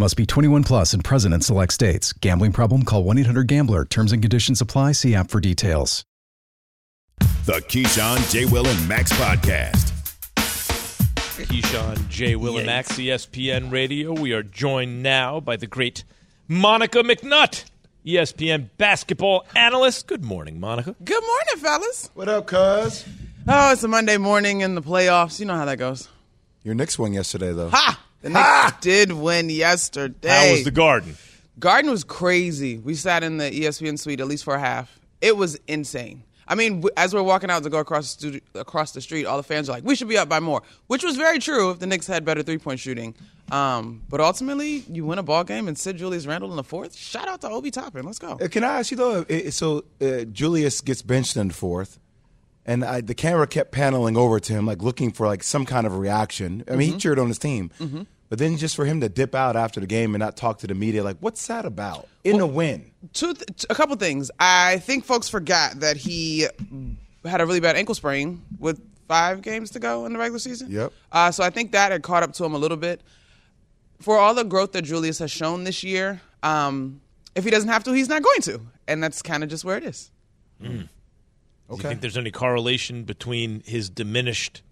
[0.00, 2.12] Must be 21 plus and present in select states.
[2.12, 2.84] Gambling problem?
[2.84, 3.84] Call 1 800 GAMBLER.
[3.86, 4.92] Terms and conditions apply.
[4.92, 6.04] See app for details.
[7.46, 8.44] The Keyshawn, J.
[8.44, 9.92] Will, and Max podcast.
[10.36, 12.36] Keyshawn, J.
[12.36, 14.12] Will, and Max, ESPN Radio.
[14.12, 16.04] We are joined now by the great
[16.46, 17.64] Monica McNutt,
[18.06, 20.06] ESPN basketball analyst.
[20.06, 20.94] Good morning, Monica.
[21.02, 22.10] Good morning, fellas.
[22.14, 23.04] What up, cuz?
[23.48, 25.40] Oh, it's a Monday morning in the playoffs.
[25.40, 26.08] You know how that goes.
[26.62, 27.70] Your Knicks won yesterday, though.
[27.70, 28.04] Ha!
[28.22, 30.28] The Knicks did win yesterday.
[30.28, 31.16] How was the Garden?
[31.58, 32.78] Garden was crazy.
[32.78, 34.98] We sat in the ESPN suite at least for a half.
[35.20, 36.22] It was insane.
[36.50, 39.36] I mean, as we're walking out to go across the, studio, across the street, all
[39.36, 41.78] the fans are like, "We should be up by more," which was very true if
[41.78, 43.14] the Knicks had better three point shooting.
[43.52, 46.96] Um, but ultimately, you win a ball game and sit Julius Randle in the fourth.
[46.96, 48.04] Shout out to Obi Toppin.
[48.04, 48.38] Let's go.
[48.40, 49.24] Uh, Can I ask you though?
[49.50, 51.98] So uh, Julius gets benched in the fourth,
[52.68, 55.86] and I, the camera kept paneling over to him, like looking for like some kind
[55.88, 56.62] of reaction.
[56.70, 57.00] I mean, he Mhm.
[57.00, 58.06] cheered on his team, Mhm.
[58.28, 60.66] but then just for him to dip out after the game and not talk to
[60.68, 62.06] the media, like what's that about?
[62.22, 64.30] In a win, two th- a couple things.
[64.38, 66.46] I think folks forgot that he
[67.24, 70.70] had a really bad ankle sprain with five games to go in the regular season.
[70.70, 70.92] Yep.
[71.10, 73.00] Uh, so I think that had caught up to him a little bit.
[74.00, 77.00] For all the growth that Julius has shown this year, um,
[77.34, 79.76] if he doesn't have to, he's not going to, and that's kind of just where
[79.78, 80.10] it is.
[81.70, 84.62] Do you think there's any correlation between his diminished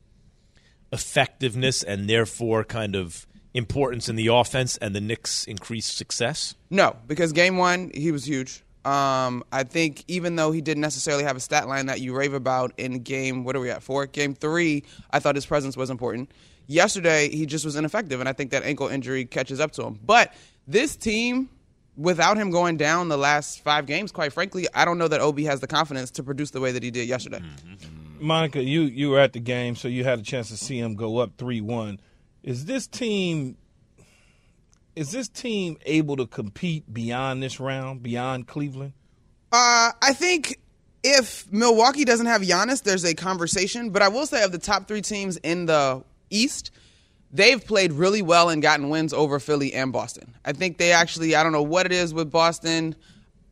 [0.92, 6.54] effectiveness and therefore kind of importance in the offense and the Knicks' increased success?
[6.70, 8.62] No, because game one he was huge.
[8.84, 12.34] Um, I think even though he didn't necessarily have a stat line that you rave
[12.34, 14.06] about in game, what are we at four?
[14.06, 16.30] Game three, I thought his presence was important.
[16.68, 19.98] Yesterday he just was ineffective, and I think that ankle injury catches up to him.
[20.04, 20.34] But
[20.68, 21.48] this team,
[21.96, 25.44] without him going down the last five games, quite frankly, I don't know that Obi
[25.44, 27.42] has the confidence to produce the way that he did yesterday.
[28.18, 30.94] Monica, you you were at the game, so you had a chance to see him
[30.94, 32.00] go up three one.
[32.42, 33.56] Is this team
[34.94, 38.94] is this team able to compete beyond this round, beyond Cleveland?
[39.52, 40.58] Uh, I think
[41.04, 43.90] if Milwaukee doesn't have Giannis, there's a conversation.
[43.90, 46.70] But I will say, of the top three teams in the East,
[47.32, 50.34] they've played really well and gotten wins over Philly and Boston.
[50.44, 52.94] I think they actually, I don't know what it is with Boston.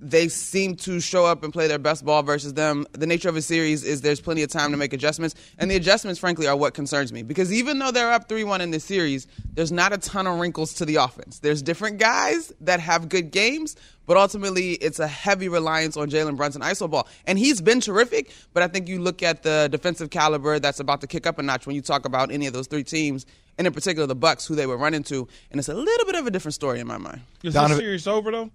[0.01, 2.87] They seem to show up and play their best ball versus them.
[2.93, 5.77] The nature of a series is there's plenty of time to make adjustments, and the
[5.77, 7.23] adjustments, frankly, are what concerns me.
[7.23, 10.39] Because even though they're up 3 1 in this series, there's not a ton of
[10.39, 11.39] wrinkles to the offense.
[11.39, 16.37] There's different guys that have good games, but ultimately it's a heavy reliance on Jalen
[16.37, 17.09] Brunson iso ball.
[17.27, 21.01] And he's been terrific, but I think you look at the defensive caliber that's about
[21.01, 23.25] to kick up a notch when you talk about any of those three teams,
[23.59, 26.14] and in particular the Bucks, who they were running to, and it's a little bit
[26.14, 27.21] of a different story in my mind.
[27.43, 28.51] Is Donovan- this series over though?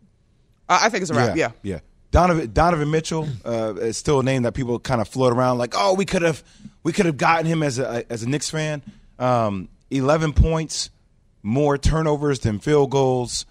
[0.67, 1.35] Uh, I think it's a wrap.
[1.35, 1.51] Yeah.
[1.63, 1.79] yeah.
[2.11, 5.73] Donovan Donovan Mitchell uh, is still a name that people kind of float around like,
[5.75, 6.43] oh, we could have
[6.83, 8.81] we could have gotten him as a as a Knicks fan.
[9.19, 10.89] Um, Eleven points,
[11.41, 13.45] more turnovers than field goals.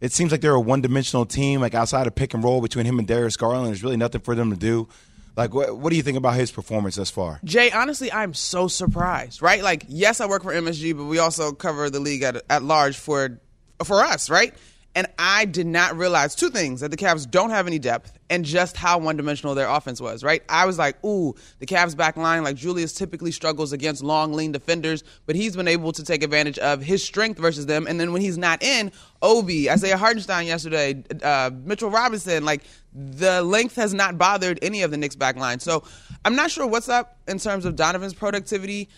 [0.00, 1.60] It seems like they're a one dimensional team.
[1.60, 4.34] Like outside of pick and roll between him and Darius Garland, there's really nothing for
[4.34, 4.88] them to do.
[5.36, 7.40] Like, what, what do you think about his performance thus far?
[7.44, 9.62] Jay, honestly, I'm so surprised, right?
[9.62, 12.96] Like, yes, I work for MSG, but we also cover the league at, at large
[12.96, 13.40] for
[13.84, 14.54] for us, right?
[15.00, 18.44] And I did not realize two things that the Cavs don't have any depth and
[18.44, 20.42] just how one dimensional their offense was, right?
[20.46, 24.52] I was like, ooh, the Cavs back line, like Julius typically struggles against long, lean
[24.52, 27.86] defenders, but he's been able to take advantage of his strength versus them.
[27.86, 32.60] And then when he's not in, Obi, Isaiah Hartenstein yesterday, uh, Mitchell Robinson, like
[32.92, 35.60] the length has not bothered any of the Knicks back line.
[35.60, 35.82] So
[36.26, 38.90] I'm not sure what's up in terms of Donovan's productivity.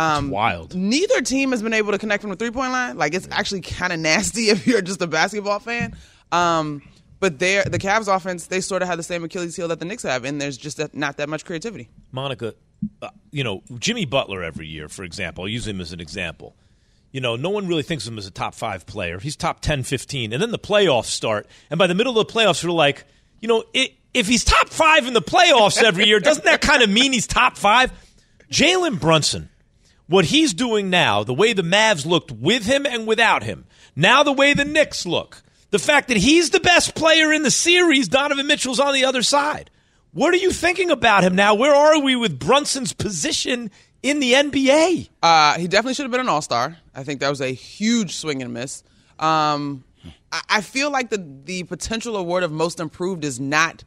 [0.00, 0.74] Um, wild.
[0.74, 2.96] Neither team has been able to connect from the three point line.
[2.96, 5.96] Like it's actually kind of nasty if you're just a basketball fan.
[6.32, 6.82] Um,
[7.18, 9.84] but they're, the Cavs offense, they sort of have the same Achilles heel that the
[9.84, 11.90] Knicks have, and there's just that, not that much creativity.
[12.12, 12.54] Monica,
[13.02, 16.56] uh, you know, Jimmy Butler every year, for example, I'll use him as an example.
[17.12, 19.18] You know, no one really thinks of him as a top five player.
[19.18, 20.32] He's top 10, 15.
[20.32, 21.46] And then the playoffs start.
[21.68, 23.04] And by the middle of the playoffs, we're like,
[23.40, 26.82] you know, it, if he's top five in the playoffs every year, doesn't that kind
[26.82, 27.92] of mean he's top five?
[28.50, 29.50] Jalen Brunson,
[30.10, 34.24] what he's doing now, the way the Mavs looked with him and without him, now
[34.24, 38.08] the way the Knicks look, the fact that he's the best player in the series,
[38.08, 39.70] Donovan Mitchell's on the other side.
[40.12, 41.54] What are you thinking about him now?
[41.54, 43.70] Where are we with Brunson's position
[44.02, 45.08] in the NBA?
[45.22, 46.76] Uh, he definitely should have been an All Star.
[46.92, 48.82] I think that was a huge swing and miss.
[49.20, 49.84] Um,
[50.32, 53.84] I, I feel like the the potential award of most improved is not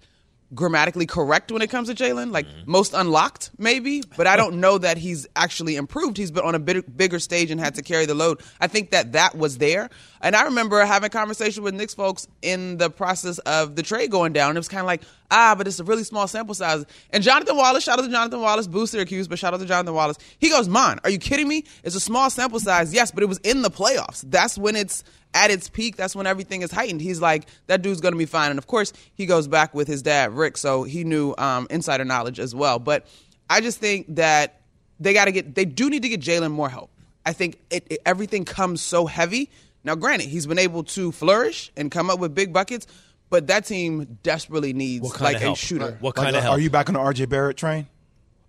[0.53, 2.31] grammatically correct when it comes to Jalen.
[2.31, 6.17] Like most unlocked, maybe, but I don't know that he's actually improved.
[6.17, 8.41] He's been on a big, bigger stage and had to carry the load.
[8.59, 9.89] I think that that was there.
[10.21, 14.09] And I remember having a conversation with Knicks folks in the process of the trade
[14.09, 14.55] going down.
[14.55, 16.85] It was kind of like, ah, but it's a really small sample size.
[17.09, 19.93] And Jonathan Wallace, shout out to Jonathan Wallace, boo Syracuse, but shout out to Jonathan
[19.93, 20.17] Wallace.
[20.39, 21.65] He goes, "Man, are you kidding me?
[21.83, 24.23] It's a small sample size, yes, but it was in the playoffs.
[24.27, 25.95] That's when it's at its peak.
[25.95, 27.01] That's when everything is heightened.
[27.01, 28.49] He's like, that dude's going to be fine.
[28.51, 32.05] And of course, he goes back with his dad, Rick, so he knew um, insider
[32.05, 32.79] knowledge as well.
[32.79, 33.07] But
[33.49, 34.61] I just think that
[34.99, 36.89] they got to get, they do need to get Jalen more help.
[37.25, 39.49] I think it, it, everything comes so heavy.
[39.83, 42.87] Now, granted, he's been able to flourish and come up with big buckets,
[43.29, 45.97] but that team desperately needs like a shooter.
[45.99, 46.57] What Like, kind of uh, help?
[46.57, 47.87] Are you back on the RJ Barrett train?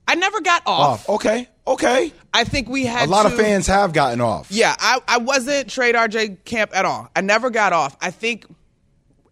[0.07, 1.09] I never got off.
[1.09, 1.09] Off.
[1.09, 1.49] Okay.
[1.67, 2.13] Okay.
[2.33, 4.49] I think we had A lot of fans have gotten off.
[4.51, 7.09] Yeah, I, I wasn't trade RJ camp at all.
[7.17, 7.97] I never got off.
[8.03, 8.45] I think,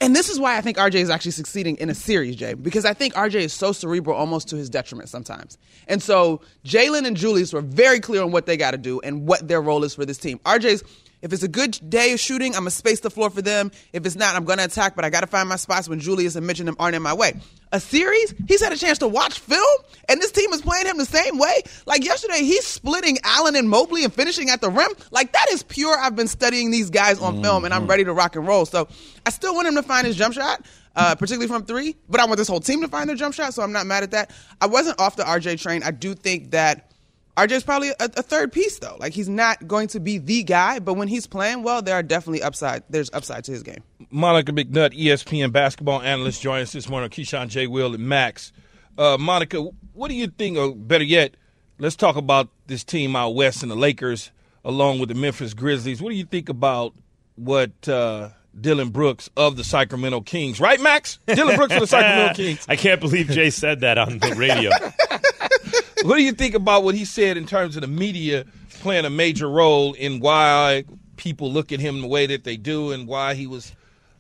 [0.01, 2.87] and this is why I think RJ is actually succeeding in a series, Jay, because
[2.87, 5.59] I think RJ is so cerebral almost to his detriment sometimes.
[5.89, 9.27] And so Jalen and Julius were very clear on what they got to do and
[9.27, 10.39] what their role is for this team.
[10.41, 10.83] RJ's.
[11.23, 13.71] If it's a good day of shooting, I'm gonna space the floor for them.
[13.93, 16.47] If it's not, I'm gonna attack, but I gotta find my spots when Julius and
[16.47, 17.35] Mitch and them aren't in my way.
[17.71, 20.99] A series, he's had a chance to watch film, and this team is playing him
[20.99, 21.63] the same way.
[21.87, 24.91] Like yesterday, he's splitting Allen and Mobley and finishing at the rim.
[25.13, 25.97] Like that is pure.
[25.97, 28.67] I've been studying these guys on film, and I'm ready to rock and roll.
[28.67, 28.89] So
[29.25, 30.67] I still want him to find his jump shot.
[30.95, 33.55] Uh, particularly from three, but I want this whole team to find their jump shot,
[33.55, 34.31] so I'm not mad at that.
[34.61, 35.83] I wasn't off the RJ train.
[35.83, 36.92] I do think that
[37.37, 38.97] RJ's probably a, a third piece though.
[38.99, 42.03] Like he's not going to be the guy, but when he's playing well, there are
[42.03, 42.83] definitely upside.
[42.91, 43.83] There's upside to his game.
[44.11, 47.09] Monica McNutt, ESPN basketball analyst, joins us this morning.
[47.09, 47.67] Keyshawn J.
[47.67, 48.53] Will and Max.
[48.99, 51.35] Uh, Monica, what do you think, or better yet,
[51.79, 54.31] let's talk about this team out west and the Lakers,
[54.65, 56.03] along with the Memphis Grizzlies.
[56.03, 56.95] What do you think about
[57.37, 58.29] what uh,
[58.61, 61.19] Dillon Brooks of the Sacramento Kings, right, Max?
[61.27, 62.67] Dillon Brooks of the Sacramento Kings.
[62.69, 64.71] I can't believe Jay said that on the radio.
[66.05, 68.45] what do you think about what he said in terms of the media
[68.81, 70.85] playing a major role in why
[71.17, 73.73] people look at him the way that they do and why he was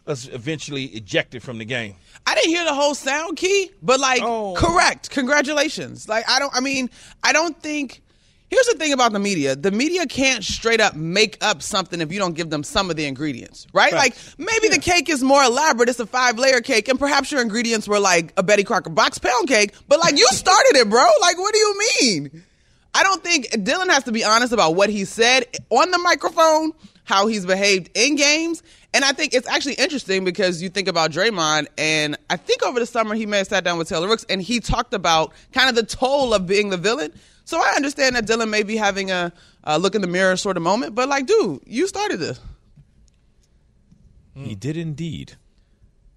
[0.06, 1.94] uh, eventually ejected from the game?
[2.26, 4.22] I didn't hear the whole sound key, but like,
[4.56, 5.10] correct.
[5.10, 6.08] Congratulations.
[6.08, 6.54] Like, I don't.
[6.54, 6.90] I mean,
[7.22, 8.01] I don't think.
[8.52, 12.12] Here's the thing about the media: the media can't straight up make up something if
[12.12, 13.94] you don't give them some of the ingredients, right?
[13.94, 17.40] Like, maybe the cake is more elaborate; it's a five layer cake, and perhaps your
[17.40, 19.72] ingredients were like a Betty Crocker box pound cake.
[19.88, 21.02] But like, you started it, bro.
[21.22, 22.44] Like, what do you mean?
[22.94, 26.72] I don't think Dillon has to be honest about what he said on the microphone,
[27.04, 28.62] how he's behaved in games.
[28.92, 32.78] And I think it's actually interesting because you think about Draymond, and I think over
[32.78, 35.70] the summer he may have sat down with Taylor Rooks and he talked about kind
[35.70, 37.14] of the toll of being the villain.
[37.44, 39.32] So I understand that Dillon may be having a,
[39.64, 42.40] a look in the mirror sort of moment, but like, dude, you started this.
[44.34, 45.34] He did indeed.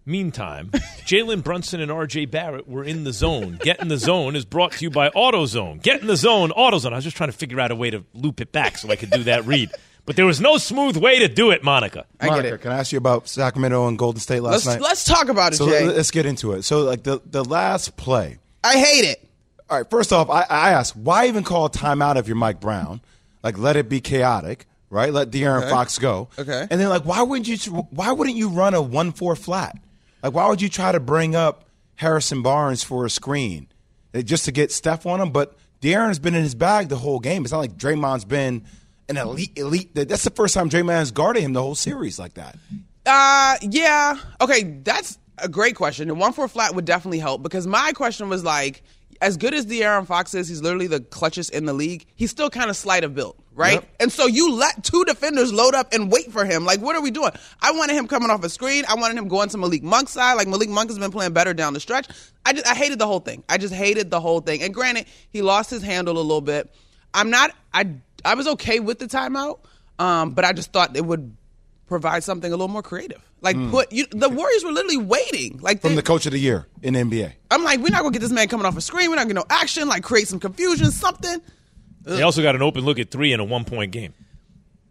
[0.07, 0.69] Meantime,
[1.05, 3.57] Jalen Brunson and RJ Barrett were in the zone.
[3.61, 5.81] Get in the zone is brought to you by AutoZone.
[5.81, 6.91] Get in the zone, AutoZone.
[6.91, 8.97] I was just trying to figure out a way to loop it back so I
[8.97, 9.71] could do that read.
[10.05, 12.05] But there was no smooth way to do it, Monica.
[12.19, 14.81] I Monica, can I ask you about Sacramento and Golden State last Let's night?
[14.81, 15.87] let's talk about it, so Jay.
[15.87, 16.61] let's get into it.
[16.61, 18.37] So, like the the last play.
[18.63, 19.27] I hate it.
[19.69, 19.89] All right.
[19.89, 23.01] First off, I, I ask, why even call timeout if you're Mike Brown?
[23.43, 25.11] Like, let it be chaotic, right?
[25.13, 25.69] Let De'Aaron Okay.
[25.69, 26.29] Fox go.
[26.37, 26.67] Okay.
[26.69, 27.71] And then, like, why wouldn't you?
[27.91, 29.77] Why wouldn't you run a one four flat?
[30.23, 33.67] Like, why would you try to bring up Harrison Barnes for a screen
[34.23, 35.31] just to get Steph on him?
[35.31, 37.43] But De'Aaron's been in his bag the whole game.
[37.43, 38.63] It's not like Draymond's been
[39.09, 39.93] an elite elite.
[39.93, 42.57] That's the first time Draymond has guarded him the whole series like that.
[43.05, 44.17] Uh, yeah.
[44.41, 46.07] Okay, that's a great question.
[46.07, 48.81] The one four flat would definitely help because my question was like,
[49.21, 52.05] as good as De'Aaron Fox is, he's literally the clutchest in the league.
[52.15, 53.75] He's still kind of slight of built, right?
[53.75, 53.89] Yep.
[53.99, 56.65] And so you let two defenders load up and wait for him.
[56.65, 57.31] Like, what are we doing?
[57.61, 58.83] I wanted him coming off a screen.
[58.87, 60.33] I wanted him going to Malik Monk's side.
[60.33, 62.07] Like Malik Monk has been playing better down the stretch.
[62.45, 63.43] I just I hated the whole thing.
[63.49, 64.61] I just hated the whole thing.
[64.61, 66.73] And granted, he lost his handle a little bit.
[67.13, 67.51] I'm not.
[67.73, 67.89] I
[68.23, 69.59] I was okay with the timeout,
[69.99, 71.35] um, but I just thought it would
[71.87, 73.21] provide something a little more creative.
[73.41, 73.69] Like Mm.
[73.71, 75.59] put you, the Warriors were literally waiting.
[75.61, 77.31] Like From they, the coach of the year in the NBA.
[77.51, 79.09] I'm like, we're not gonna get this man coming off a screen.
[79.09, 79.87] We're not gonna get no action.
[79.87, 81.41] Like create some confusion, something.
[82.03, 84.13] They also got an open look at three in a one point game.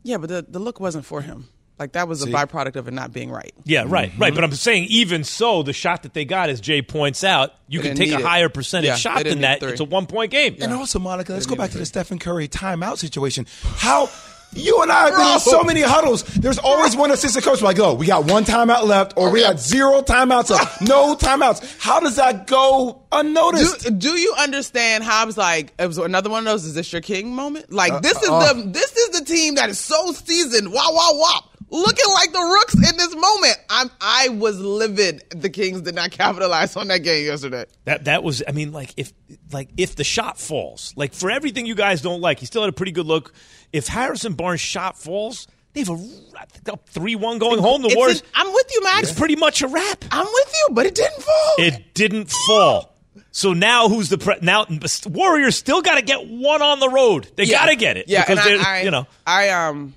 [0.02, 1.48] Yeah, but the the look wasn't for him.
[1.78, 2.30] Like that was See?
[2.30, 3.52] a byproduct of it not being right.
[3.64, 4.33] Yeah, right, right.
[4.33, 7.80] But I'm saying, even so, the shot that they got, as Jay points out, you
[7.83, 8.24] They can take a need it.
[8.24, 9.59] higher percentage Yeah, shot than that.
[9.59, 9.72] three.
[9.72, 10.57] It's a one point game.
[10.61, 13.46] And also, Monica, let's go back to the Stephen Curry timeout situation.
[13.76, 14.09] How
[14.55, 16.23] you and I have been in so many huddles.
[16.25, 19.59] There's always one assistant coach like, "Oh, we got one timeout left, or we got
[19.59, 23.85] zero timeouts left, no timeouts." How does that go unnoticed?
[23.85, 26.75] Do, do you understand how I was like it was another one of those is
[26.75, 27.73] this your king moment?
[27.73, 28.53] Like Uh, this is uh.
[28.53, 30.73] the this is the team that is so seasoned.
[30.73, 31.45] Wow, wow, wow.
[31.70, 33.57] Looking like the rooks in this moment.
[33.68, 37.64] I'm I was livid the Kings did not capitalize on that game yesterday.
[37.85, 39.12] That that was I mean like if
[39.52, 42.69] like if the shot falls like for everything you guys don't like he still had
[42.69, 43.33] a pretty good look
[43.73, 47.83] if Harrison Barnes shot falls They've a I think up three one going home.
[47.83, 48.23] The Warriors.
[48.33, 49.10] I'm with you, Max.
[49.10, 50.04] It's pretty much a wrap.
[50.12, 51.54] I'm with you, but it didn't fall.
[51.58, 52.94] It didn't fall.
[53.33, 54.67] So now who's the pre- now
[55.08, 57.29] Warriors still got to get one on the road.
[57.35, 57.58] They Yeah.
[57.58, 58.04] got to get it.
[58.06, 59.94] Yeah, because I, I, you know I um,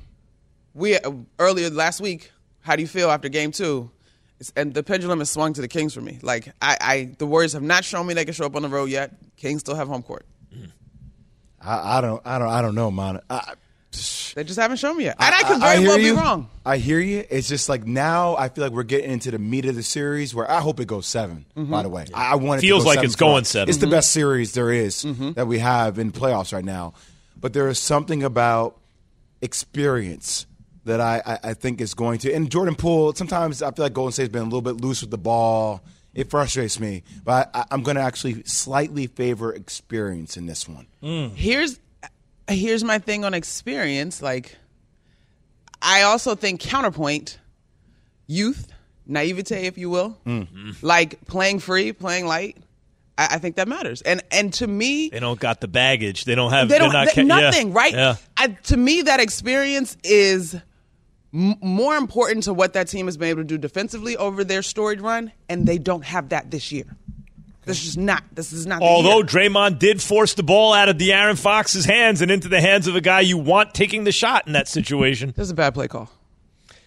[0.78, 2.32] we uh, earlier last week.
[2.62, 3.90] How do you feel after game two?
[4.40, 6.20] It's, and the pendulum has swung to the Kings for me.
[6.22, 8.70] Like I, I, the Warriors have not shown me they can show up on the
[8.70, 9.12] road yet.
[9.36, 10.26] Kings still have home court.
[11.60, 13.20] I, I don't, I don't, I don't know, man.
[13.30, 13.54] I,
[14.36, 16.14] They just haven't shown me yet, and I, could very hear well you.
[16.14, 16.50] be wrong.
[16.66, 17.26] I hear you.
[17.30, 20.36] It's just like now I feel like we're getting into the meat of the series
[20.36, 21.72] where I hope it goes 7 Mm-hmm.
[21.72, 23.50] By the way, I, I want it Feels to go like seven it's going us.
[23.50, 23.70] seven.
[23.70, 23.92] It's the Mhm.
[23.92, 25.32] best series there is Mm-hmm.
[25.32, 26.94] that we have in playoffs right now.
[27.40, 28.78] But there is something about
[29.42, 30.46] experience
[30.88, 32.34] that I, I, I think is going to.
[32.34, 35.12] And Jordan Poole, sometimes I feel like Golden State's been a little bit loose with
[35.12, 35.84] the ball.
[36.14, 40.88] It frustrates me, but I, I'm going to actually slightly favor experience in this one.
[41.04, 41.36] Mm.
[41.36, 41.80] Here's
[42.48, 44.22] here's my thing on experience.
[44.22, 44.56] Like,
[45.80, 47.38] I also think counterpoint,
[48.26, 48.68] youth,
[49.06, 50.76] naivete, if you will, mm.
[50.82, 52.58] like playing free, playing light.
[53.16, 54.02] I, I think that matters.
[54.02, 56.26] And and to me, they don't got the baggage.
[56.26, 56.68] They don't have.
[56.70, 57.50] they don't they're not they- ca- yeah.
[57.50, 57.94] nothing, right?
[57.94, 58.16] Yeah.
[58.38, 60.60] I, to me, that experience is
[61.34, 64.62] m- more important to what that team has been able to do defensively over their
[64.62, 66.86] storied run, and they don't have that this year.
[67.66, 68.24] This is not.
[68.32, 68.80] This is not.
[68.80, 69.26] the Although year.
[69.26, 72.96] Draymond did force the ball out of De'Aaron Fox's hands and into the hands of
[72.96, 75.34] a guy you want taking the shot in that situation.
[75.36, 76.10] this is a bad play call.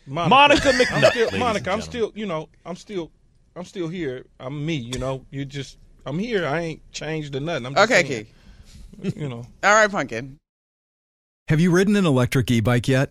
[0.07, 3.11] Monica McNutt, I'm ladies still, Monica, I'm still, you know, I'm still,
[3.55, 4.25] I'm still here.
[4.41, 4.75] I'm me.
[4.75, 5.77] You know, you just,
[6.07, 6.47] I'm here.
[6.47, 7.67] I ain't changed or nothing.
[7.67, 8.27] I'm just Okay, saying,
[9.03, 9.21] Key.
[9.21, 10.39] You know, All right, Pumpkin.
[11.49, 13.11] Have you ridden an electric e bike yet?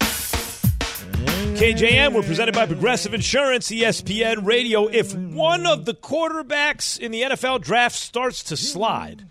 [1.25, 4.87] KJM, we're presented by Progressive Insurance, ESPN Radio.
[4.87, 9.25] If one of the quarterbacks in the NFL draft starts to slide,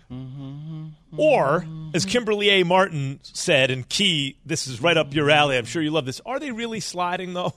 [1.17, 2.63] or as Kimberley A.
[2.63, 6.21] Martin said, and Key, this is right up your alley, I'm sure you love this.
[6.25, 7.53] Are they really sliding, though?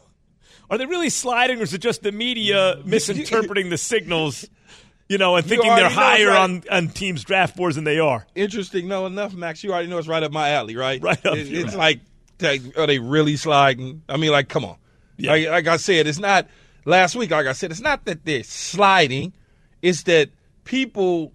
[0.70, 4.48] Are they really sliding, or is it just the media misinterpreting the signals,
[5.08, 6.40] you know, and thinking they're already know it's higher right.
[6.40, 8.26] on, on teams' draft boards than they are?
[8.34, 8.88] interesting.
[8.88, 9.62] No, enough, Max.
[9.62, 11.00] You already know it's right up my alley, right?
[11.02, 12.00] Right up It- it's like,
[12.44, 14.02] like, are they really sliding?
[14.08, 14.76] I mean, like, come on.
[15.16, 15.32] Yeah.
[15.32, 16.48] Like, like I said, it's not
[16.84, 17.30] last week.
[17.30, 19.32] Like I said, it's not that they're sliding.
[19.82, 20.30] It's that
[20.64, 21.32] people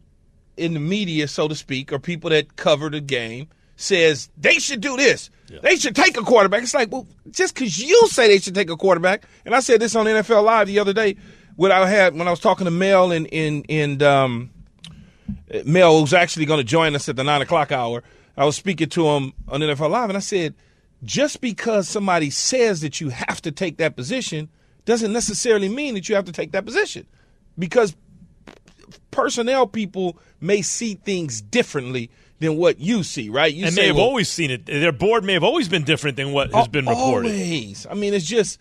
[0.57, 4.81] in the media, so to speak, or people that cover the game, says they should
[4.81, 5.29] do this.
[5.63, 6.63] They should take a quarterback.
[6.63, 9.79] It's like, well, just because you say they should take a quarterback, and I said
[9.79, 11.15] this on NFL Live the other day
[11.55, 14.51] when I had when I was talking to Mel and and and um,
[15.65, 18.03] Mel was actually going to join us at the nine o'clock hour.
[18.37, 20.53] I was speaking to him on NFL Live, and I said,
[21.03, 24.49] just because somebody says that you have to take that position
[24.85, 27.05] doesn't necessarily mean that you have to take that position,
[27.57, 27.95] because
[29.11, 33.53] personnel people may see things differently than what you see, right?
[33.53, 34.65] You and say, may have well, always seen it.
[34.65, 37.31] Their board may have always been different than what has been reported.
[37.31, 37.85] Always.
[37.89, 38.59] I mean, it's just,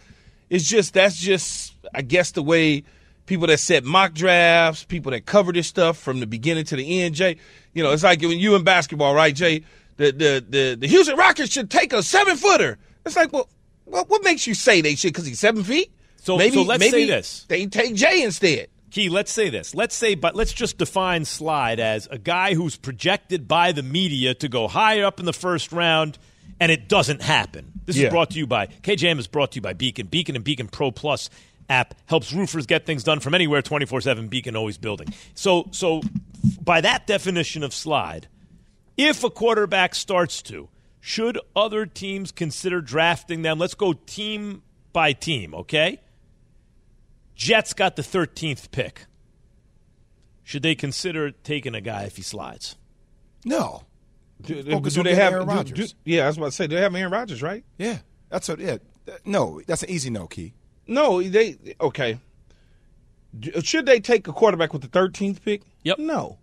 [0.50, 2.82] it's just that's just, I guess, the way
[3.26, 7.02] people that set mock drafts, people that cover this stuff from the beginning to the
[7.02, 7.14] end.
[7.14, 7.36] Jay,
[7.72, 9.64] you know, it's like when you in basketball, right, Jay?
[9.98, 12.78] The the the, the Houston Rockets should take a seven footer.
[13.04, 13.48] It's like, well,
[13.84, 15.12] what what makes you say they should?
[15.12, 15.92] Because he's seven feet.
[16.16, 17.44] So- maybe, so let's maybe say this.
[17.48, 18.68] They take Jay instead.
[18.90, 19.74] Key, let's say this.
[19.74, 24.32] Let's say, but let's just define slide as a guy who's projected by the media
[24.34, 26.16] to go higher up in the first round,
[26.58, 27.70] and it doesn't happen.
[27.84, 28.06] This Yeah.
[28.06, 29.18] is brought to you by KJM.
[29.18, 30.06] Is brought to you by Beacon.
[30.06, 31.28] Beacon and Beacon Pro Plus
[31.68, 34.28] app helps roofers get things done from anywhere, twenty four seven.
[34.28, 35.08] Beacon always building.
[35.34, 36.00] So, so
[36.62, 38.26] by that definition of slide,
[38.98, 40.68] if a quarterback starts to,
[41.00, 43.58] should other teams consider drafting them?
[43.58, 46.00] Let's go team by team, okay?
[47.34, 49.06] Jets got the 13th pick.
[50.42, 52.76] Should they consider taking a guy if he slides?
[53.44, 53.84] No.
[54.40, 55.32] Do, do- Focus do on they have?
[55.32, 55.92] Aaron Rodgers.
[55.92, 57.64] do- yeah, I was about to say, do they have Aaron Rodgers, right?
[57.78, 58.58] Yeah, that's what.
[58.58, 60.54] Yeah, Th- no, that's an easy no key.
[60.86, 62.18] No, they okay.
[63.62, 65.62] Should they take a quarterback with the 13th pick?
[65.84, 65.98] Yep.
[65.98, 66.38] No.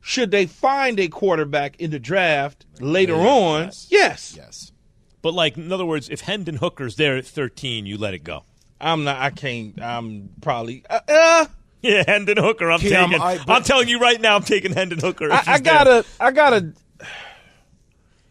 [0.00, 3.70] Should they find a quarterback in the draft later on?
[3.88, 4.34] Yes.
[4.36, 4.72] Yes.
[5.20, 8.44] But, like, in other words, if Hendon Hooker's there at 13, you let it go.
[8.80, 9.16] I'm not.
[9.18, 9.80] I can't.
[9.82, 10.84] I'm probably.
[10.88, 11.46] Uh, uh,
[11.82, 12.70] Yeah, Hendon Hooker.
[12.70, 13.20] I'm Key, taking.
[13.20, 15.26] I- I'm telling you right now, I'm taking Hendon Hooker.
[15.26, 16.04] if I, I gotta.
[16.20, 16.72] I gotta.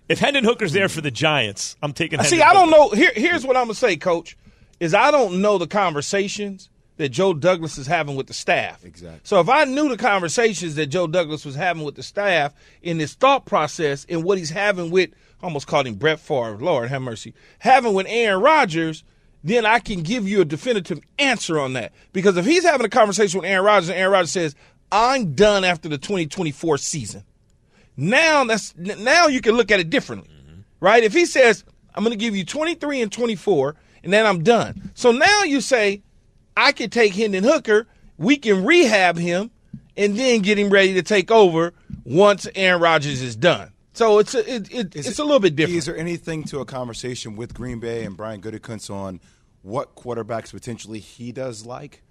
[0.09, 2.19] If Hendon Hooker's there for the Giants, I'm taking.
[2.19, 2.89] Hendon See, Hendon I don't know.
[2.89, 4.37] Here, here's what I'm gonna say, Coach.
[4.79, 8.83] Is I don't know the conversations that Joe Douglas is having with the staff.
[8.83, 9.21] Exactly.
[9.23, 12.99] So if I knew the conversations that Joe Douglas was having with the staff in
[12.99, 16.57] his thought process and what he's having with, almost called him Brett Favre.
[16.57, 17.33] Lord have mercy.
[17.59, 19.03] Having with Aaron Rodgers,
[19.43, 21.93] then I can give you a definitive answer on that.
[22.11, 24.55] Because if he's having a conversation with Aaron Rodgers and Aaron Rodgers says,
[24.91, 27.23] "I'm done after the 2024 season,"
[27.95, 30.61] now that's now you can look at it differently, mm-hmm.
[30.79, 31.03] right?
[31.03, 34.91] If he says, "I'm going to give you 23 and 24, and then I'm done,"
[34.95, 36.01] so now you say,
[36.57, 37.87] "I can take Hendon Hooker,
[38.17, 39.51] we can rehab him,
[39.95, 44.35] and then get him ready to take over once Aaron Rodgers is done." So it's
[44.35, 45.77] a, it, it, it's a little bit different.
[45.77, 49.19] Is there anything to a conversation with Green Bay and Brian Gutekunst on
[49.63, 52.03] what quarterbacks potentially he does like?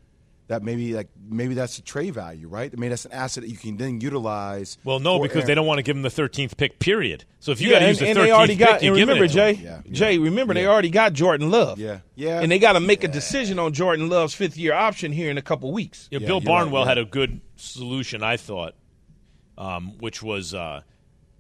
[0.49, 2.73] That maybe like maybe that's a trade value, right?
[2.73, 4.79] I mean, that's an asset that you can then utilize.
[4.85, 6.79] Well, no, because Aaron- they don't want to give him the 13th pick.
[6.79, 7.25] Period.
[7.41, 8.83] So if you yeah, got to use the 13th they already pick, got.
[8.85, 9.65] you're remember, it to Jay, him.
[9.65, 9.93] Yeah, yeah.
[9.93, 11.81] Jay, remember they already got Jordan Love.
[11.81, 12.41] Yeah, yeah.
[12.41, 15.37] And they got to make a decision on Jordan Love's fifth year option here in
[15.39, 16.07] a couple weeks.
[16.13, 16.89] Yeah, Yeah, Bill you're right, Barnwell yeah.
[16.91, 18.75] had a good solution, I thought,
[19.59, 20.83] um, which was uh,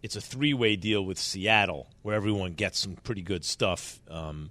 [0.03, 4.01] it's a three way deal with Seattle where everyone gets some pretty good stuff.
[4.11, 4.51] Um,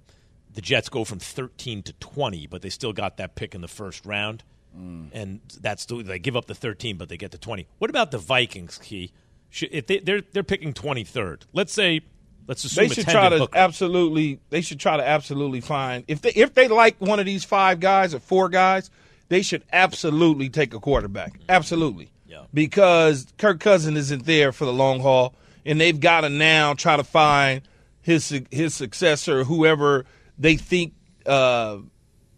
[0.56, 3.68] the Jets go from 13 to 20, but they still got that pick in the
[3.68, 4.42] first round.
[4.76, 5.10] Mm.
[5.12, 7.68] And that's the, they give up the 13, but they get the 20.
[7.78, 9.12] What about the Vikings, Key?
[9.50, 12.00] Should, if they, they're they're picking 23rd, let's say,
[12.46, 13.56] let's assume They should try to Hooker.
[13.56, 14.40] absolutely.
[14.48, 17.78] They should try to absolutely find if they if they like one of these five
[17.78, 18.90] guys or four guys,
[19.28, 21.38] they should absolutely take a quarterback.
[21.48, 22.10] Absolutely.
[22.26, 22.44] Yeah.
[22.52, 25.34] Because Kirk Cousins isn't there for the long haul,
[25.64, 27.60] and they've got to now try to find
[28.00, 30.06] his his successor, whoever
[30.38, 30.94] they think,
[31.26, 31.78] uh,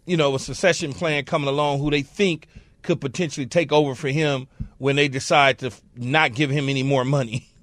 [0.05, 2.47] you know, a succession plan coming along, who they think
[2.81, 4.47] could potentially take over for him
[4.77, 7.45] when they decide to f- not give him any more money.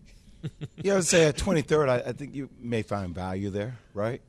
[0.80, 4.20] Yeah, I would say at 23rd, I, I think you may find value there, right?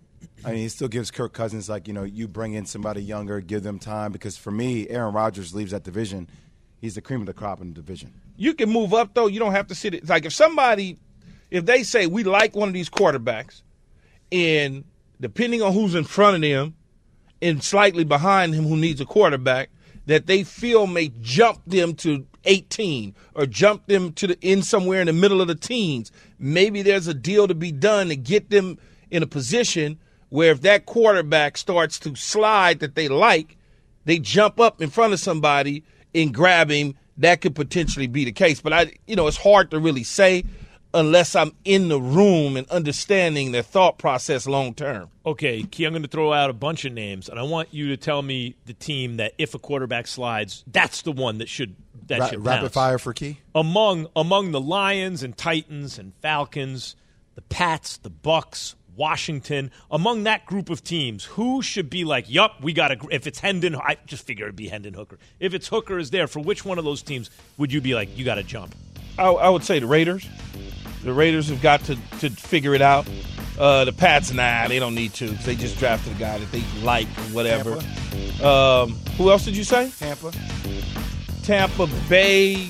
[0.44, 3.40] I mean, he still gives Kirk Cousins, like, you know, you bring in somebody younger,
[3.40, 4.12] give them time.
[4.12, 6.28] Because for me, Aaron Rodgers leaves that division.
[6.82, 8.14] He's the cream of the crop in the division.
[8.36, 9.28] you can move up though.
[9.28, 9.94] You don't have to sit.
[9.94, 10.98] It's like if somebody,
[11.52, 13.62] if they say we like one of these quarterbacks,
[14.32, 14.86] and
[15.20, 16.76] depending on who's in front of them,
[17.42, 19.70] and slightly behind him who needs a quarterback,
[20.08, 25.02] that they feel may jump them to 18 or jump them to the in somewhere
[25.02, 26.12] in the middle of the teens.
[26.40, 28.80] Maybe there's a deal to be done to get them
[29.12, 30.00] in a position
[30.30, 33.58] where if that quarterback starts to slide that they like,
[34.06, 35.84] they jump up in front of somebody
[36.16, 36.96] and grab him.
[37.18, 38.62] That could potentially be the case.
[38.62, 40.44] But I, you know, it's hard to really say
[40.98, 45.10] unless I'm in the room and understanding their thought process long term.
[45.26, 47.90] Okay, Key, I'm going to throw out a bunch of names, and I want you
[47.90, 51.76] to tell me the team that if a quarterback slides, that's the one that should
[52.08, 52.74] that Ra- should rapid pounce.
[52.74, 53.40] fire for Key?
[53.54, 56.96] among among the Lions and Titans and Falcons,
[57.36, 59.70] the Pats, the Bucks, Washington.
[59.92, 63.40] Among that group of teams, who should be like, "Yup, we got to." If it's
[63.40, 65.20] Hendon, I just figure it'd be Hendon Hooker.
[65.40, 68.18] If it's Hooker is there, for which one of those teams would you be like,
[68.18, 68.74] "You got to jump"?
[69.20, 70.28] I, I would say the Raiders.
[71.04, 73.08] The Raiders have got to, to figure it out.
[73.58, 75.28] Uh, the Pats, nah, they don't need to.
[75.28, 77.74] They just drafted a guy that they like or whatever.
[78.44, 79.90] Um, who else did you say?
[79.98, 80.32] Tampa.
[81.44, 82.70] Tampa Bay,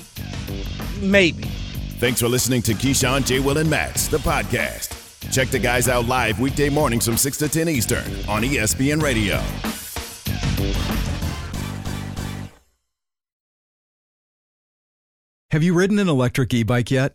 [1.00, 1.44] maybe.
[1.98, 3.40] Thanks for listening to Keyshawn, J.
[3.40, 4.94] Will, and Max, the podcast.
[5.32, 9.42] Check the guys out live weekday mornings from 6 to 10 Eastern on ESPN Radio.
[15.50, 17.14] Have you ridden an electric e bike yet?